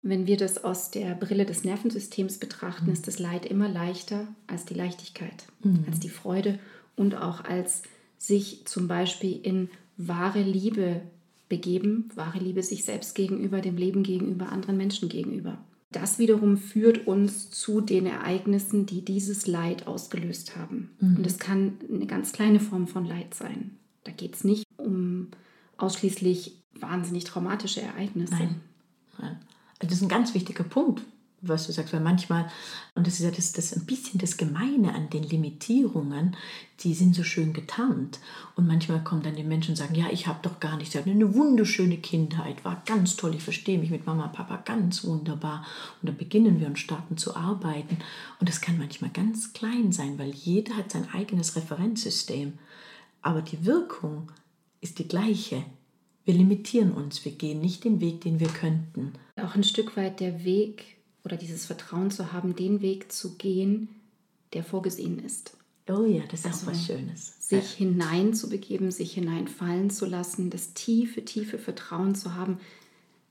Wenn 0.01 0.25
wir 0.25 0.37
das 0.37 0.63
aus 0.63 0.89
der 0.89 1.13
Brille 1.13 1.45
des 1.45 1.63
Nervensystems 1.63 2.39
betrachten, 2.39 2.87
mhm. 2.87 2.93
ist 2.93 3.07
das 3.07 3.19
Leid 3.19 3.45
immer 3.45 3.69
leichter 3.69 4.27
als 4.47 4.65
die 4.65 4.73
Leichtigkeit, 4.73 5.45
mhm. 5.63 5.85
als 5.87 5.99
die 5.99 6.09
Freude 6.09 6.57
und 6.95 7.15
auch 7.15 7.43
als 7.43 7.83
sich 8.17 8.65
zum 8.65 8.87
Beispiel 8.87 9.39
in 9.43 9.69
wahre 9.97 10.41
Liebe 10.41 11.01
begeben, 11.49 12.09
wahre 12.15 12.39
Liebe 12.39 12.63
sich 12.63 12.83
selbst 12.85 13.13
gegenüber, 13.13 13.61
dem 13.61 13.77
Leben 13.77 14.03
gegenüber, 14.03 14.51
anderen 14.51 14.77
Menschen 14.77 15.09
gegenüber. 15.09 15.57
Das 15.91 16.19
wiederum 16.19 16.55
führt 16.55 17.05
uns 17.05 17.49
zu 17.49 17.81
den 17.81 18.05
Ereignissen, 18.05 18.85
die 18.85 19.03
dieses 19.03 19.45
Leid 19.45 19.87
ausgelöst 19.87 20.55
haben. 20.55 20.91
Mhm. 20.99 21.17
Und 21.17 21.27
es 21.27 21.37
kann 21.37 21.73
eine 21.93 22.05
ganz 22.05 22.31
kleine 22.31 22.61
Form 22.61 22.87
von 22.87 23.05
Leid 23.05 23.33
sein. 23.33 23.71
Da 24.05 24.11
geht 24.11 24.35
es 24.35 24.43
nicht 24.43 24.65
um 24.77 25.27
ausschließlich 25.77 26.60
wahnsinnig 26.79 27.23
traumatische 27.23 27.81
Ereignisse. 27.81 28.33
Nein. 28.33 28.61
Nein. 29.19 29.37
Also 29.79 29.89
das 29.89 29.93
ist 29.93 30.03
ein 30.03 30.09
ganz 30.09 30.33
wichtiger 30.33 30.63
Punkt, 30.63 31.01
was 31.41 31.65
du 31.65 31.71
sagst, 31.71 31.91
weil 31.91 32.01
manchmal, 32.01 32.49
und 32.93 33.07
das 33.07 33.15
ist 33.15 33.21
ja 33.21 33.31
das, 33.31 33.51
das 33.51 33.73
ein 33.73 33.85
bisschen 33.85 34.19
das 34.19 34.37
Gemeine 34.37 34.93
an 34.93 35.09
den 35.09 35.23
Limitierungen, 35.23 36.35
die 36.81 36.93
sind 36.93 37.15
so 37.15 37.23
schön 37.23 37.51
getarnt. 37.51 38.19
Und 38.55 38.67
manchmal 38.67 39.03
kommen 39.03 39.23
dann 39.23 39.35
die 39.35 39.43
Menschen 39.43 39.71
und 39.71 39.75
sagen, 39.77 39.95
ja, 39.95 40.05
ich 40.11 40.27
habe 40.27 40.39
doch 40.43 40.59
gar 40.59 40.77
nichts, 40.77 40.93
ich 40.93 41.01
hatte 41.01 41.09
eine 41.09 41.33
wunderschöne 41.33 41.97
Kindheit, 41.97 42.63
war 42.63 42.83
ganz 42.85 43.15
toll, 43.15 43.33
ich 43.33 43.43
verstehe 43.43 43.79
mich 43.79 43.89
mit 43.89 44.05
Mama 44.05 44.25
und 44.25 44.33
Papa 44.33 44.57
ganz 44.57 45.03
wunderbar. 45.03 45.65
Und 46.01 46.09
dann 46.09 46.17
beginnen 46.17 46.59
wir 46.59 46.67
und 46.67 46.77
starten 46.77 47.17
zu 47.17 47.35
arbeiten. 47.35 47.97
Und 48.39 48.47
das 48.47 48.61
kann 48.61 48.77
manchmal 48.77 49.09
ganz 49.09 49.53
klein 49.53 49.91
sein, 49.91 50.19
weil 50.19 50.31
jeder 50.31 50.77
hat 50.77 50.91
sein 50.91 51.07
eigenes 51.11 51.55
Referenzsystem. 51.55 52.59
Aber 53.23 53.41
die 53.41 53.65
Wirkung 53.65 54.31
ist 54.79 54.99
die 54.99 55.07
gleiche. 55.07 55.63
Wir 56.23 56.33
limitieren 56.33 56.91
uns, 56.91 57.25
wir 57.25 57.31
gehen 57.31 57.61
nicht 57.61 57.83
den 57.83 57.99
Weg, 57.99 58.21
den 58.21 58.39
wir 58.39 58.47
könnten. 58.47 59.13
Auch 59.37 59.55
ein 59.55 59.63
Stück 59.63 59.97
weit 59.97 60.19
der 60.19 60.43
Weg 60.43 60.97
oder 61.23 61.37
dieses 61.37 61.65
Vertrauen 61.65 62.11
zu 62.11 62.31
haben, 62.31 62.55
den 62.55 62.81
Weg 62.81 63.11
zu 63.11 63.37
gehen, 63.37 63.89
der 64.53 64.63
vorgesehen 64.63 65.19
ist. 65.19 65.57
Oh 65.89 66.05
ja, 66.05 66.23
das 66.29 66.41
ist 66.41 66.45
also 66.45 66.67
was 66.67 66.85
Schönes. 66.85 67.49
Sich 67.49 67.79
ja. 67.79 67.85
hineinzubegeben, 67.85 68.91
sich 68.91 69.13
hineinfallen 69.13 69.89
zu 69.89 70.05
lassen, 70.05 70.49
das 70.49 70.73
tiefe, 70.73 71.25
tiefe 71.25 71.57
Vertrauen 71.57 72.15
zu 72.15 72.35
haben, 72.35 72.59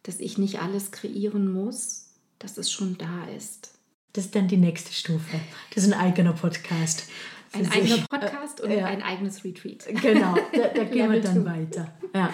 dass 0.03 0.20
ich 0.20 0.37
nicht 0.37 0.61
alles 0.61 0.90
kreieren 0.90 1.53
muss, 1.53 2.11
dass 2.38 2.59
es 2.59 2.70
schon 2.70 2.98
da 2.98 3.24
ist. 3.37 3.74
Das 4.12 4.26
ist 4.26 4.35
dann 4.35 4.48
die 4.48 4.57
nächste 4.57 4.92
Stufe. 4.92 5.40
Das 5.72 5.85
ist 5.85 5.92
ein 5.92 5.98
eigener 5.98 6.33
Podcast. 6.33 7.05
Ein 7.53 7.64
sich. 7.64 7.74
eigener 7.74 8.07
Podcast 8.09 8.61
und 8.61 8.70
ja. 8.70 8.87
ein 8.87 9.03
eigenes 9.03 9.44
Retreat. 9.44 9.87
Genau, 10.03 10.35
da, 10.53 10.68
da 10.68 10.85
gehen 10.85 11.11
wir 11.11 11.20
dann 11.20 11.44
weiter. 11.44 11.92
Ja. 12.14 12.33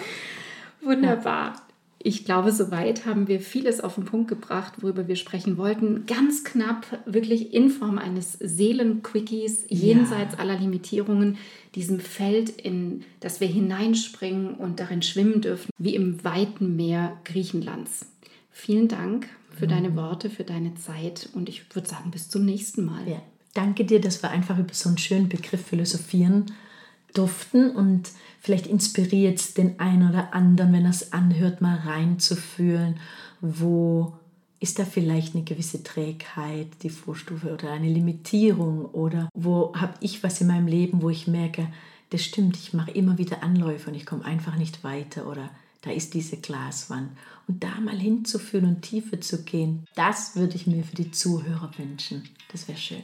Wunderbar. 0.87 1.55
Ich 1.99 2.23
glaube, 2.23 2.51
soweit 2.51 3.05
haben 3.05 3.27
wir 3.27 3.41
vieles 3.41 3.81
auf 3.81 3.95
den 3.95 4.05
Punkt 4.05 4.29
gebracht, 4.29 4.75
worüber 4.81 5.07
wir 5.07 5.15
sprechen 5.15 5.57
wollten. 5.57 6.05
Ganz 6.05 6.43
knapp, 6.43 6.85
wirklich 7.05 7.53
in 7.53 7.69
Form 7.69 7.97
eines 7.97 8.33
Seelenquickies, 8.33 9.65
jenseits 9.67 10.35
ja. 10.35 10.39
aller 10.39 10.57
Limitierungen, 10.57 11.37
diesem 11.75 11.99
Feld, 11.99 12.49
in 12.49 13.03
das 13.19 13.41
wir 13.41 13.47
hineinspringen 13.47 14.53
und 14.53 14.79
darin 14.79 15.01
schwimmen 15.01 15.41
dürfen, 15.41 15.69
wie 15.77 15.95
im 15.95 16.23
weiten 16.23 16.75
Meer 16.75 17.17
Griechenlands. 17.25 18.05
Vielen 18.51 18.87
Dank 18.87 19.27
für 19.51 19.65
mhm. 19.65 19.71
deine 19.71 19.95
Worte, 19.95 20.29
für 20.29 20.43
deine 20.43 20.75
Zeit 20.75 21.29
und 21.33 21.49
ich 21.49 21.75
würde 21.75 21.89
sagen, 21.89 22.11
bis 22.11 22.29
zum 22.29 22.45
nächsten 22.45 22.85
Mal. 22.85 23.07
Ja. 23.07 23.21
Danke 23.53 23.85
dir, 23.85 23.99
dass 23.99 24.21
wir 24.23 24.29
einfach 24.29 24.57
über 24.57 24.73
so 24.73 24.87
einen 24.87 24.99
schönen 24.99 25.29
Begriff 25.29 25.65
philosophieren 25.65 26.45
durften 27.13 27.71
und 27.71 28.09
vielleicht 28.39 28.67
inspiriert 28.67 29.57
den 29.57 29.79
einen 29.79 30.09
oder 30.09 30.33
anderen, 30.33 30.73
wenn 30.73 30.85
er 30.85 30.91
es 30.91 31.13
anhört, 31.13 31.61
mal 31.61 31.77
reinzufühlen, 31.77 32.99
wo 33.41 34.13
ist 34.59 34.79
da 34.79 34.85
vielleicht 34.85 35.35
eine 35.35 35.43
gewisse 35.43 35.83
Trägheit, 35.83 36.67
die 36.81 36.89
Vorstufe 36.89 37.53
oder 37.53 37.71
eine 37.71 37.89
Limitierung 37.89 38.85
oder 38.85 39.29
wo 39.33 39.73
habe 39.75 39.93
ich 39.99 40.23
was 40.23 40.41
in 40.41 40.47
meinem 40.47 40.67
Leben, 40.67 41.01
wo 41.01 41.09
ich 41.09 41.27
merke, 41.27 41.67
das 42.09 42.23
stimmt, 42.23 42.57
ich 42.57 42.73
mache 42.73 42.91
immer 42.91 43.17
wieder 43.17 43.43
Anläufe 43.43 43.89
und 43.89 43.95
ich 43.95 44.05
komme 44.05 44.25
einfach 44.25 44.55
nicht 44.55 44.83
weiter 44.83 45.27
oder 45.27 45.49
da 45.81 45.91
ist 45.91 46.13
diese 46.13 46.37
Glaswand. 46.37 47.11
Und 47.47 47.63
da 47.63 47.79
mal 47.79 47.97
hinzufühlen 47.97 48.65
und 48.65 48.81
tiefer 48.81 49.21
zu 49.21 49.43
gehen, 49.43 49.85
das 49.95 50.35
würde 50.35 50.55
ich 50.55 50.67
mir 50.67 50.83
für 50.83 50.95
die 50.95 51.11
Zuhörer 51.11 51.71
wünschen. 51.77 52.27
Das 52.51 52.67
wäre 52.67 52.77
schön. 52.77 53.03